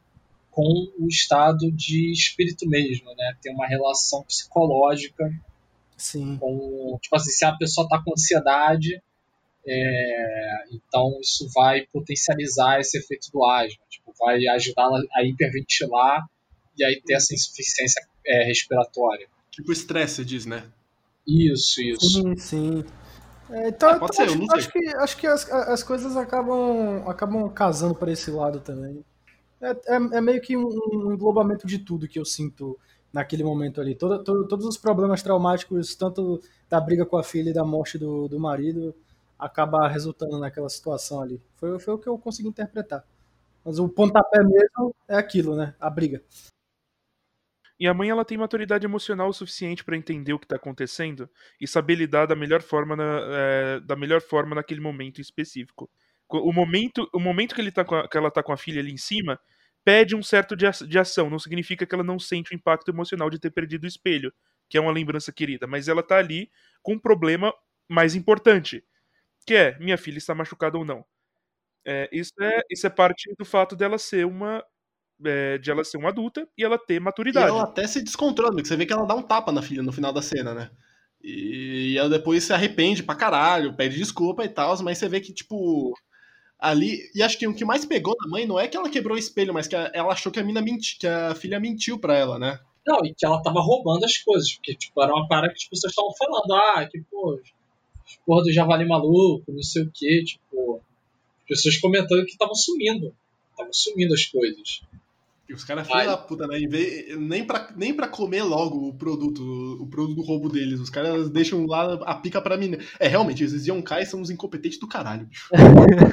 [0.50, 3.38] com o estado de espírito mesmo, né?
[3.42, 5.32] Tem uma relação psicológica
[5.96, 6.38] Sim.
[6.38, 7.00] com.
[7.02, 9.02] Tipo assim, se a pessoa tá com ansiedade,
[9.66, 13.82] é, então isso vai potencializar esse efeito do asma.
[13.90, 16.26] Tipo, vai ajudá-la a hiperventilar
[16.78, 19.28] e aí ter essa insuficiência é, respiratória.
[19.52, 20.64] Tipo estresse, você diz, né?
[21.28, 22.22] Isso, isso.
[22.22, 22.84] Sim, sim.
[23.50, 27.04] É, então, Ah, então ser, eu acho, acho que, acho que as, as coisas acabam,
[27.08, 29.04] acabam casando para esse lado também.
[29.62, 32.80] É, é, é meio que um, um englobamento de tudo que eu sinto
[33.14, 33.94] naquele momento ali.
[33.94, 37.98] Todo, todo- todos os problemas traumáticos, tanto da briga com a filha e da morte
[37.98, 38.96] do, do marido,
[39.42, 41.42] acaba resultando naquela situação ali.
[41.58, 43.06] Foi, foi o que eu consegui interpretar.
[43.66, 45.76] Mas o pontapé mesmo é aquilo, né?
[45.80, 46.24] A briga.
[47.80, 51.28] E a mãe ela tem maturidade emocional o suficiente pra entender o que tá acontecendo
[51.60, 55.90] e saber lidar da melhor forma na- é, da melhor forma naquele momento específico.
[56.28, 58.80] Co- O momento, o momento que, ele tá a- que ela tá com a filha
[58.80, 59.40] ali em cima
[59.84, 61.28] pede um certo de, de ação.
[61.30, 64.32] Não significa que ela não sente o impacto emocional de ter perdido o espelho,
[64.70, 66.52] que é uma lembrança querida, mas ela tá ali
[66.84, 67.52] com um problema
[67.90, 68.84] mais importante,
[69.46, 71.04] que é minha filha está machucada ou não.
[71.86, 74.64] É, isso, é, isso é parte do fato dela ser uma
[75.26, 77.48] é, de ela ser uma adulta e ela ter E maturidade.
[77.50, 79.92] ela até se descontrola, porque você vê que ela dá um tapa na filha no
[79.92, 80.72] final da cena, né?
[81.24, 85.34] E ela depois se arrepende pra caralho, pede desculpa e tal, mas você vê que,
[85.34, 85.94] tipo,
[86.60, 87.00] ali.
[87.16, 89.20] E acho que o que mais pegou na mãe não é que ela quebrou o
[89.20, 92.16] espelho, mas que a- ela achou que a mina menti, que a filha mentiu pra
[92.18, 92.60] ela, né?
[92.88, 95.70] Não, e que ela tava roubando as coisas, porque, tipo, era uma parada que as
[95.70, 97.40] pessoas estavam falando, ah, que, pô,
[98.26, 100.82] porra do javali maluco, não sei o que, tipo,
[101.42, 103.14] as pessoas comentando que estavam sumindo,
[103.52, 104.82] estavam sumindo as coisas.
[105.50, 106.04] E os caras, Ai.
[106.04, 106.60] filha da puta, né?
[106.60, 109.44] Vez- nem, pra, nem pra comer logo o produto,
[109.82, 110.80] o produto do roubo deles.
[110.80, 112.78] Os caras deixam lá a pica pra mim.
[112.98, 115.50] É, realmente, esses Yonkai são os incompetentes do caralho, bicho.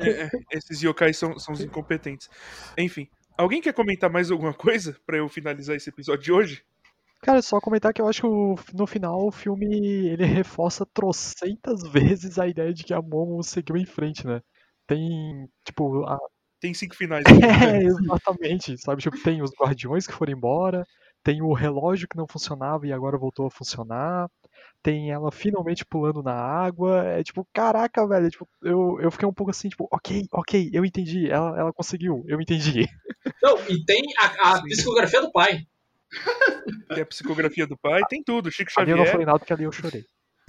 [0.00, 2.28] É, é, esses yokai são, são os incompetentes.
[2.76, 6.62] Enfim, alguém quer comentar mais alguma coisa pra eu finalizar esse episódio de hoje?
[7.22, 9.66] Cara, só comentar que eu acho que o- no final o filme
[10.08, 11.82] ele reforça trocentas
[12.18, 14.40] vezes a ideia de que a Momo seguiu em frente, né?
[14.86, 16.18] Tem, tipo, a...
[16.60, 17.24] Tem cinco finais.
[17.74, 19.02] É, exatamente, sabe?
[19.02, 20.84] Tipo, tem os guardiões que foram embora,
[21.22, 24.28] tem o relógio que não funcionava e agora voltou a funcionar,
[24.82, 29.32] tem ela finalmente pulando na água, é tipo, caraca, velho, tipo, eu, eu fiquei um
[29.34, 32.86] pouco assim, tipo, ok, ok, eu entendi, ela, ela conseguiu, eu entendi.
[33.42, 34.68] Não, e tem a, a Sim.
[34.68, 35.60] psicografia do pai.
[36.94, 38.50] Tem a psicografia do pai, tem tudo.
[38.50, 39.12] Chico Ali eu não Xavier.
[39.12, 40.04] falei nada porque ali eu chorei.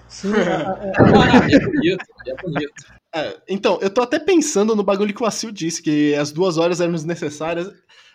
[0.07, 2.73] Sim, Ah, não, é bonito, é bonito.
[3.15, 6.57] É, então, eu tô até pensando no bagulho que o Acil disse, que as duas
[6.57, 7.71] horas eram desnecessárias.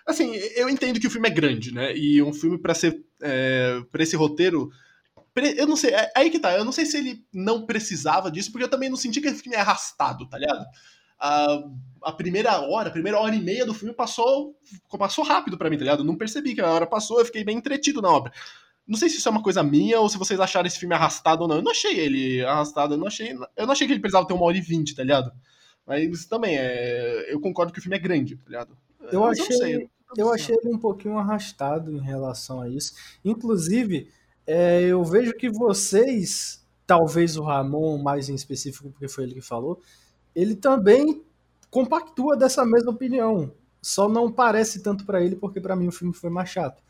[0.07, 1.97] Assim, eu entendo que o filme é grande, né?
[1.97, 3.01] E um filme pra ser.
[3.23, 4.71] É, pra esse roteiro.
[5.57, 6.57] Eu não sei, é aí que tá.
[6.57, 9.43] Eu não sei se ele não precisava disso, porque eu também não senti que esse
[9.43, 10.65] filme é arrastado, tá ligado?
[11.19, 11.63] A,
[12.03, 14.55] a primeira hora, a primeira hora e meia do filme passou,
[14.99, 16.01] passou rápido pra mim, tá ligado?
[16.01, 18.33] Eu não percebi que a hora passou, eu fiquei bem entretido na obra.
[18.87, 21.43] Não sei se isso é uma coisa minha ou se vocês acharam esse filme arrastado
[21.43, 21.57] ou não.
[21.57, 23.37] Eu não achei ele arrastado, eu não achei.
[23.57, 25.33] Eu não achei que ele precisava ter uma hora e vinte, tá ligado?
[25.85, 28.77] Mas também, é, eu concordo que o filme é grande, tá ligado?
[29.11, 29.91] Eu Mas achei, sei.
[30.17, 32.95] eu achei ele um pouquinho arrastado em relação a isso.
[33.25, 34.09] Inclusive,
[34.47, 39.41] é, eu vejo que vocês, talvez o Ramon mais em específico, porque foi ele que
[39.41, 39.81] falou,
[40.37, 41.25] ele também
[41.71, 43.53] compactua dessa mesma opinião.
[43.83, 46.83] Só não parece tanto pra ele, porque pra mim o filme foi mais chato.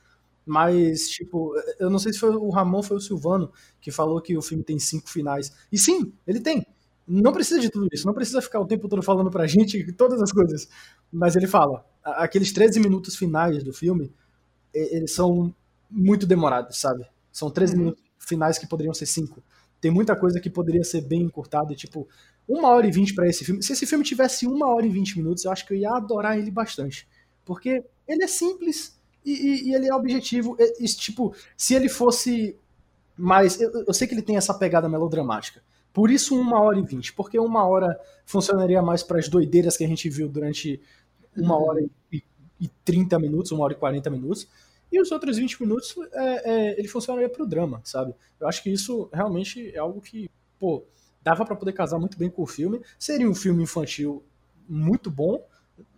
[0.45, 4.21] Mas, tipo, eu não sei se foi o Ramon ou foi o Silvano que falou
[4.21, 5.53] que o filme tem cinco finais.
[5.73, 6.67] E sim, ele tem.
[7.07, 10.21] Não precisa de tudo isso, não precisa ficar o tempo todo falando pra gente todas
[10.23, 10.69] as coisas.
[11.13, 14.13] Mas ele fala, aqueles 13 minutos finais do filme,
[14.75, 15.55] eles são
[15.91, 17.07] muito demorados, sabe?
[17.33, 19.43] São 13 minutos finais que poderiam ser 5.
[19.81, 22.09] Tem muita coisa que poderia ser bem encurtada, tipo,
[22.49, 23.63] uma hora e vinte pra esse filme.
[23.63, 26.39] Se esse filme tivesse uma hora e vinte minutos, eu acho que eu ia adorar
[26.39, 27.07] ele bastante.
[27.45, 30.57] Porque ele é simples e, e- e ele é objetivo.
[30.59, 32.57] E, e, tipo, se ele fosse
[33.17, 33.61] mais.
[33.61, 35.63] Eu, eu sei que ele tem essa pegada melodramática.
[35.93, 37.13] Por isso, uma hora e vinte.
[37.13, 40.81] Porque uma hora funcionaria mais para as doideiras que a gente viu durante
[41.37, 41.85] uma hora
[42.61, 44.47] e, 30 minutos, uma hora e 40 minutos.
[44.91, 48.15] E os outros 20 minutos, é, é, ele funcionaria pro drama, sabe?
[48.39, 50.85] Eu acho que isso realmente é algo que, pô,
[51.23, 52.81] dava para poder casar muito bem com o filme.
[52.99, 54.23] Seria um filme infantil
[54.69, 55.45] muito bom,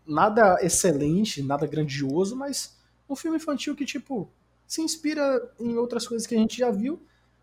[0.07, 2.77] nada excelente, nada grandioso, mas
[3.09, 4.31] um filme infantil que, tipo,
[4.67, 7.01] se inspira em outras coisas que a gente já viu,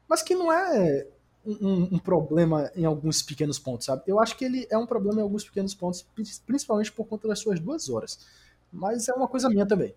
[0.08, 1.08] mas que não é
[1.46, 4.02] um, um- problema em alguns pequenos pontos, sabe?
[4.08, 7.28] Eu acho que ele é um problema em alguns pequenos pontos, pri- principalmente por conta
[7.28, 8.20] das suas duas horas.
[8.72, 9.94] Mas é uma coisa minha também.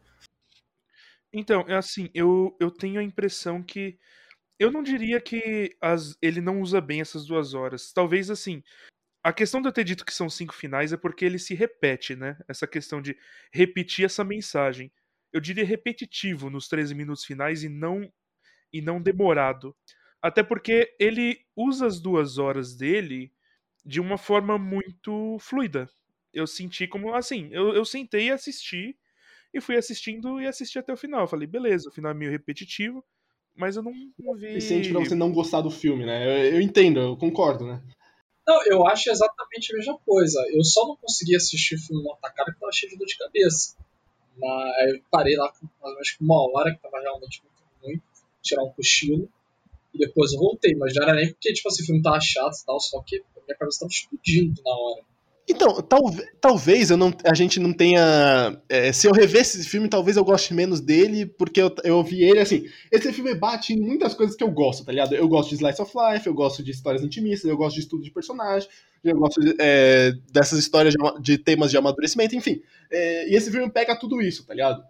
[1.32, 3.98] Então, é assim, eu, eu tenho a impressão que.
[4.58, 7.92] Eu não diria que as, ele não usa bem essas duas horas.
[7.92, 8.62] Talvez assim.
[9.22, 12.16] A questão de eu ter dito que são cinco finais é porque ele se repete,
[12.16, 12.38] né?
[12.48, 13.16] Essa questão de
[13.52, 14.92] repetir essa mensagem.
[15.32, 18.10] Eu diria repetitivo nos 13 minutos finais e não
[18.72, 19.76] e não demorado.
[20.22, 23.32] Até porque ele usa as duas horas dele
[23.84, 25.88] de uma forma muito fluida.
[26.32, 28.98] Eu senti como assim, eu, eu sentei e assisti
[29.52, 31.22] e fui assistindo e assisti até o final.
[31.22, 33.04] Eu falei, beleza, o final é meio repetitivo,
[33.54, 34.48] mas eu não, não vi.
[34.48, 36.48] suficiente pra você não gostar do filme, né?
[36.48, 37.82] Eu, eu entendo, eu concordo, né?
[38.46, 40.42] Não, eu acho exatamente a mesma coisa.
[40.50, 43.18] Eu só não consegui assistir o filme numa tacada porque tava cheio de dor de
[43.18, 43.76] cabeça.
[44.38, 47.42] Mas aí eu parei lá com mais ou menos com uma hora, que tava realmente
[47.42, 48.00] muito ruim,
[48.40, 49.28] tirar um cochilo.
[49.92, 52.56] E depois eu voltei, mas não era nem porque tipo, assim, o filme tava chato
[52.56, 55.02] e tal, só que a minha cabeça tava explodindo na hora.
[55.50, 58.60] Então, talve- talvez eu não, a gente não tenha.
[58.68, 62.22] é, se eu revesse esse filme, talvez eu goste menos dele, porque eu, eu vi
[62.22, 62.66] ele assim.
[62.92, 65.14] Esse filme bate em muitas coisas que eu gosto, tá ligado?
[65.14, 68.02] Eu gosto de Slice of Life, eu gosto de histórias intimistas, eu gosto de estudo
[68.04, 68.68] de personagem,
[69.02, 72.60] eu gosto de, é, dessas histórias de, de temas de amadurecimento, enfim.
[72.90, 74.82] É, e esse filme pega tudo isso, tá ligado?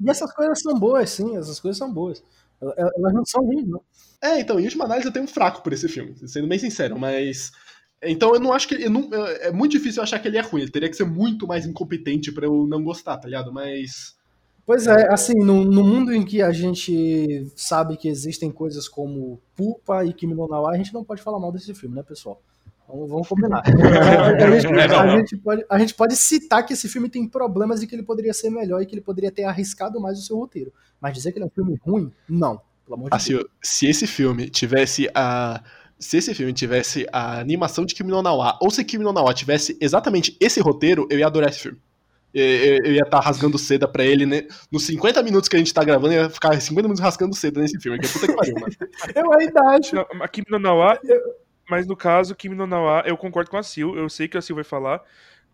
[0.00, 2.22] E essas coisas são boas, sim, essas coisas são boas.
[2.60, 3.82] El- Elas não são ruins, não.
[4.22, 6.98] É, então, em última análise eu tenho um fraco por esse filme, sendo bem sincero,
[6.98, 7.52] mas.
[8.10, 8.74] Então eu não acho que.
[8.74, 10.62] eu não- é muito difícil eu achar que ele é ruim.
[10.62, 13.52] Ele teria que ser muito mais incompetente pra eu não gostar, tá ligado?
[13.52, 14.16] Mas.
[14.64, 19.40] Pois é, assim, no, no mundo em que a gente sabe que existem coisas como
[19.54, 22.02] Pupa e Kimi no Na wa, a gente não pode falar mal desse filme, né,
[22.02, 22.42] pessoal?
[22.88, 23.62] Vamos, vamos combinar.
[23.66, 27.86] a, gente, a gente pode, a gente pode citar que esse filme tem problemas e
[27.86, 30.72] que ele poderia ser melhor e que ele poderia ter arriscado mais o seu roteiro.
[31.00, 32.60] Mas dizer que ele é um filme ruim, não.
[32.84, 33.44] Pelo amor de Assim, Deus.
[33.62, 35.62] se esse filme tivesse a.
[35.98, 39.12] Se esse filme tivesse a animação de Kimi no Na wa, ou se Kimi no
[39.12, 41.78] Na wa tivesse exatamente esse roteiro, eu ia adorar esse filme.
[42.34, 44.42] Eu, eu- eu ia estar rasgando seda pra ele, né?
[44.70, 47.60] Nos 50 minutos que a gente tá gravando, eu ia ficar 50 minutos rasgando seda
[47.62, 47.98] nesse filme.
[47.98, 48.74] Que é puta que pariu, mano.
[49.14, 49.94] Eu ainda acho.
[49.94, 50.98] Não, a Kimi no Nawa,
[51.70, 54.42] mas no caso, Kimi no Nawa, eu concordo com a Sil, eu sei que a
[54.44, 55.00] Sil vai falar.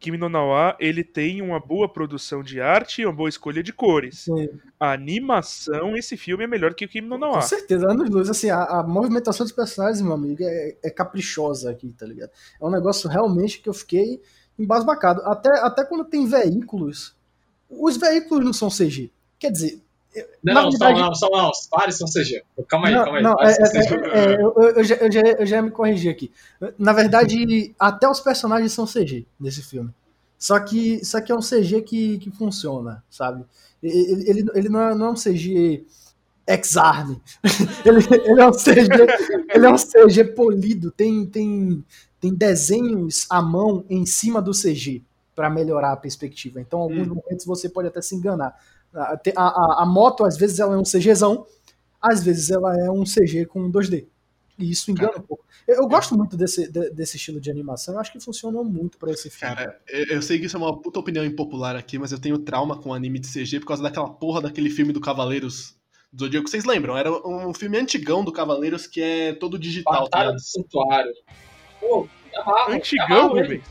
[0.02, 3.72] Kimi no Nawa, ele tem uma boa produção de arte e uma boa escolha de
[3.72, 4.24] cores.
[4.24, 4.48] Sim,
[4.78, 7.40] A animação, esse filme é melhor que o Kimi no com Nawa.
[7.42, 8.28] certeza, anos luz.
[8.28, 12.30] Assim, a, a movimentação dos personagens, meu amigo, é, é caprichosa aqui, tá ligado?
[12.60, 14.20] É um negócio realmente que eu fiquei
[14.58, 15.22] embasbacado.
[15.22, 17.16] Até, até quando tem veículos,
[17.70, 19.10] os veículos não são CG.
[19.38, 19.81] Quer dizer,
[20.42, 21.50] Não, não, verdade- são, não, são, não.
[21.70, 22.42] Vários são CG.
[22.68, 23.24] Calma aí, não, calma aí.
[23.24, 24.42] não, é- é- é,
[24.78, 26.30] eu, já, eu, já, eu já ia me corrigir aqui.
[26.78, 29.90] Na verdade, até os personagens são CG nesse filme.
[30.38, 33.44] Só que, só que é um CG que, que funciona, sabe?
[33.82, 35.84] Ele, ele, ele não, é, não é um CG
[36.46, 37.20] ex-arme.
[37.84, 37.98] ele,
[38.30, 38.88] ele é um CG,
[39.54, 40.90] ele é um CG polido.
[40.90, 41.84] Tem, tem,
[42.20, 45.02] tem desenhos à mão em cima do CG
[45.34, 46.60] para melhorar a perspectiva.
[46.60, 48.54] Então, em alguns momentos você pode até se enganar.
[48.94, 51.46] A, a, a- moto, às vezes, ela é um CGzão,
[52.00, 54.06] às vezes ela é um CG com 2D.
[54.58, 55.44] E isso engana um pouco.
[55.66, 58.98] Eu, eu gosto muito desse, de- desse estilo de animação, eu acho que funcionou muito
[58.98, 59.54] pra esse filme.
[59.54, 62.38] Cara, eu eu sei que isso é uma puta opinião impopular aqui, mas eu tenho
[62.38, 65.74] trauma com anime de CG por causa daquela porra daquele filme do Cavaleiros
[66.12, 66.48] do Zodíaco.
[66.48, 66.96] Vocês lembram?
[66.98, 70.36] Era um filme antigão do Cavaleiros que é todo digital, tá Batalha ligado?
[70.36, 71.12] do Santuário.
[71.80, 73.50] Pô, é amarro, Antigão, Rubens.
[73.50, 73.62] ele.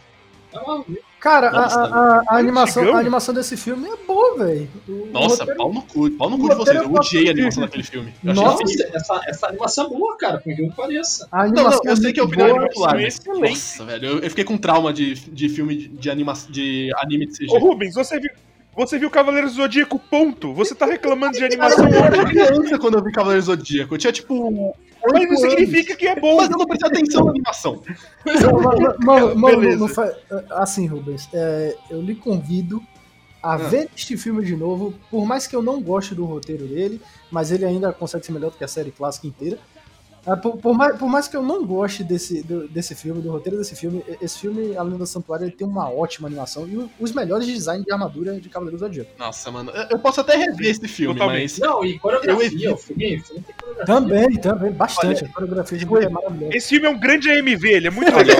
[1.21, 2.97] Cara, a, Nossa, a- a- a animação, antigão.
[2.97, 4.67] a animação desse filme é boa, velho.
[5.13, 6.75] Nossa, roteiro- pau no cu, pau no cu de vocês.
[6.77, 8.11] Eu é odiei a animação daquele filme.
[8.23, 8.63] Eu Nossa,
[8.93, 11.27] essa, essa animação é boa, cara, por que pareça.
[11.31, 12.67] A Não, não, animação eu sei que é opinião boa.
[12.67, 13.49] popular, excelente.
[13.51, 17.27] nossa, velho, eu, eu fiquei com trauma de, de filme de, de, anima, de anime
[17.27, 17.55] de CG.
[17.55, 18.31] Ô Rubens, você viu,
[18.75, 20.53] você viu Cavaleiros do Zodíaco, ponto.
[20.53, 23.93] Você tá reclamando de animação eu era criança quando eu vi Cavaleiro Zodíaco.
[23.93, 24.75] Eu tinha tipo.
[25.11, 26.37] Mas não significa que é bom.
[26.37, 27.81] Mas eu não prestei atenção na animação.
[28.99, 30.13] Mano, mano, não fa-
[30.51, 32.81] assim, Rubens, é, eu lhe convido
[33.41, 37.01] a ver este filme de novo, por mais que eu não goste do roteiro dele,
[37.31, 39.57] mas ele ainda consegue ser melhor do que a série clássica inteira.
[40.25, 43.31] Ah, Por, por mais, por mais que eu não goste desse, do- desse filme, do
[43.31, 46.89] roteiro desse filme, esse filme, Além do Santuário, ele tem uma ótima animação e o-
[46.99, 49.09] os melhores designs de armadura de Cavaleiros do Zodíaco.
[49.17, 49.71] Nossa, mano.
[49.71, 51.41] Eu, eu posso até rever esse filme, Totalmente.
[51.41, 51.59] mas.
[51.59, 52.73] Não, e Eu coreografia, evito.
[52.73, 53.45] o filme, o filme.
[53.85, 55.25] Também, também, bastante.
[55.25, 56.55] a coreografia de é maravilhosa.
[56.55, 58.37] Esse filme é um grande AMV, ele é muito legal.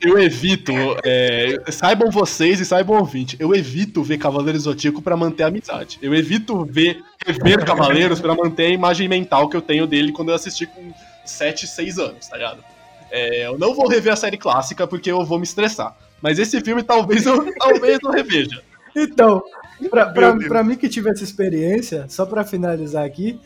[0.00, 0.72] Eu evito.
[1.04, 3.36] é, saibam vocês e saibam ouvinte.
[3.38, 5.98] Eu evito ver Cavaleiros Zodíaco pra manter a amizade.
[6.02, 10.30] Eu evito ver rever Cavaleiros pra manter a imagem mental que eu tenho dele quando
[10.30, 10.92] eu assisti com
[11.24, 12.64] 7, 6 anos, tá ligado?
[13.10, 15.96] É, eu não vou rever a série clássica porque eu vou me estressar.
[16.22, 18.62] Mas esse filme talvez eu, talvez eu reveja.
[18.94, 19.42] Então,
[19.88, 23.38] pra, pra, pra mim que tive essa experiência, só pra finalizar aqui,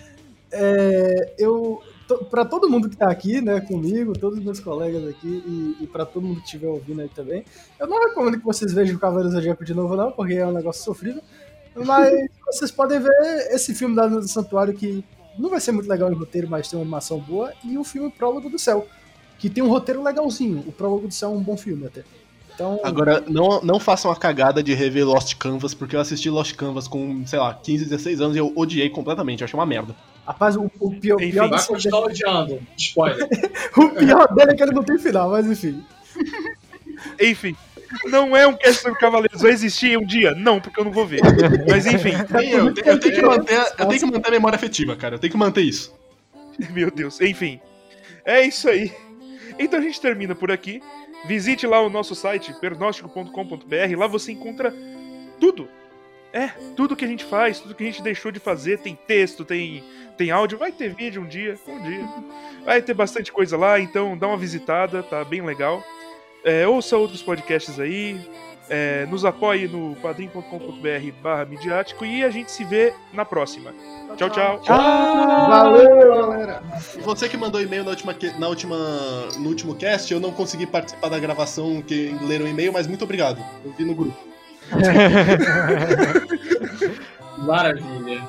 [0.53, 1.83] é, eu.
[2.31, 5.87] Pra todo mundo que tá aqui, né, comigo, todos os meus colegas aqui e, e
[5.87, 7.47] para todo mundo que estiver ouvindo aí também,
[7.81, 10.47] eu não recomendo que vocês vejam o Cavaleiro do Zodíaco de novo, não, porque é
[10.47, 11.23] um negócio sofrível.
[11.77, 13.13] Mas vocês podem ver
[13.51, 15.05] esse filme da do Santuário que
[15.39, 18.11] não vai ser muito legal em roteiro, mas tem uma animação boa, e o filme
[18.11, 18.87] Prólogo do Céu,
[19.39, 20.63] que tem um roteiro legalzinho.
[20.67, 22.05] O Prólogo do Céu é um bom filme até.
[22.55, 26.55] Então, Agora, não, não façam a cagada de rever Lost Canvas, porque eu assisti Lost
[26.55, 29.95] Canvas com, sei lá, 15, 16 anos e eu odiei completamente, eu achei uma merda.
[30.25, 32.61] rapaz, o, o pior, Enfim, pior Vai continuar odiando.
[32.79, 33.29] Spoiler.
[33.77, 35.85] O pior dele é que ele não tem final, mas enfim.
[37.21, 37.57] Enfim,
[38.07, 39.41] não é um cast sobre Cavaleiros.
[39.41, 40.35] Vai existir um dia?
[40.35, 41.21] Não, porque eu não vou ver.
[41.69, 42.13] Mas enfim,
[42.51, 45.17] eu tenho que manter, eu tenho que manter a memória afetiva, cara.
[45.17, 45.95] Eu tenho que manter isso.
[46.73, 47.21] meu Deus.
[47.21, 47.61] Enfim,
[48.25, 48.93] é isso aí.
[49.59, 50.83] Então a gente termina por aqui.
[51.27, 53.97] Visite lá o nosso site, pernóstico.com.br.
[53.97, 54.75] Lá você encontra
[55.41, 55.69] tudo.
[56.33, 58.79] É, tudo que a gente faz, tudo que a gente deixou de fazer.
[58.79, 59.85] Tem texto, tem,
[60.17, 60.59] tem áudio.
[60.59, 62.09] Vai ter vídeo um dia, um dia.
[62.65, 65.83] Vai ter bastante coisa lá, então dá uma visitada, tá bem legal.
[66.45, 68.21] É, ouça outros podcasts aí.
[68.69, 73.73] é, nos apoie no padrim.com.br barra midiático e a gente se vê na próxima.
[74.17, 74.63] Tchau, tchau.
[74.67, 76.63] Valeu, galera!
[77.03, 78.77] Você que mandou e-mail na última, na última,
[79.39, 83.05] no último cast, eu não consegui participar da gravação que leram o e-mail, mas muito
[83.05, 83.39] obrigado.
[83.65, 84.17] Eu vi no grupo.
[87.39, 88.23] Maravilha.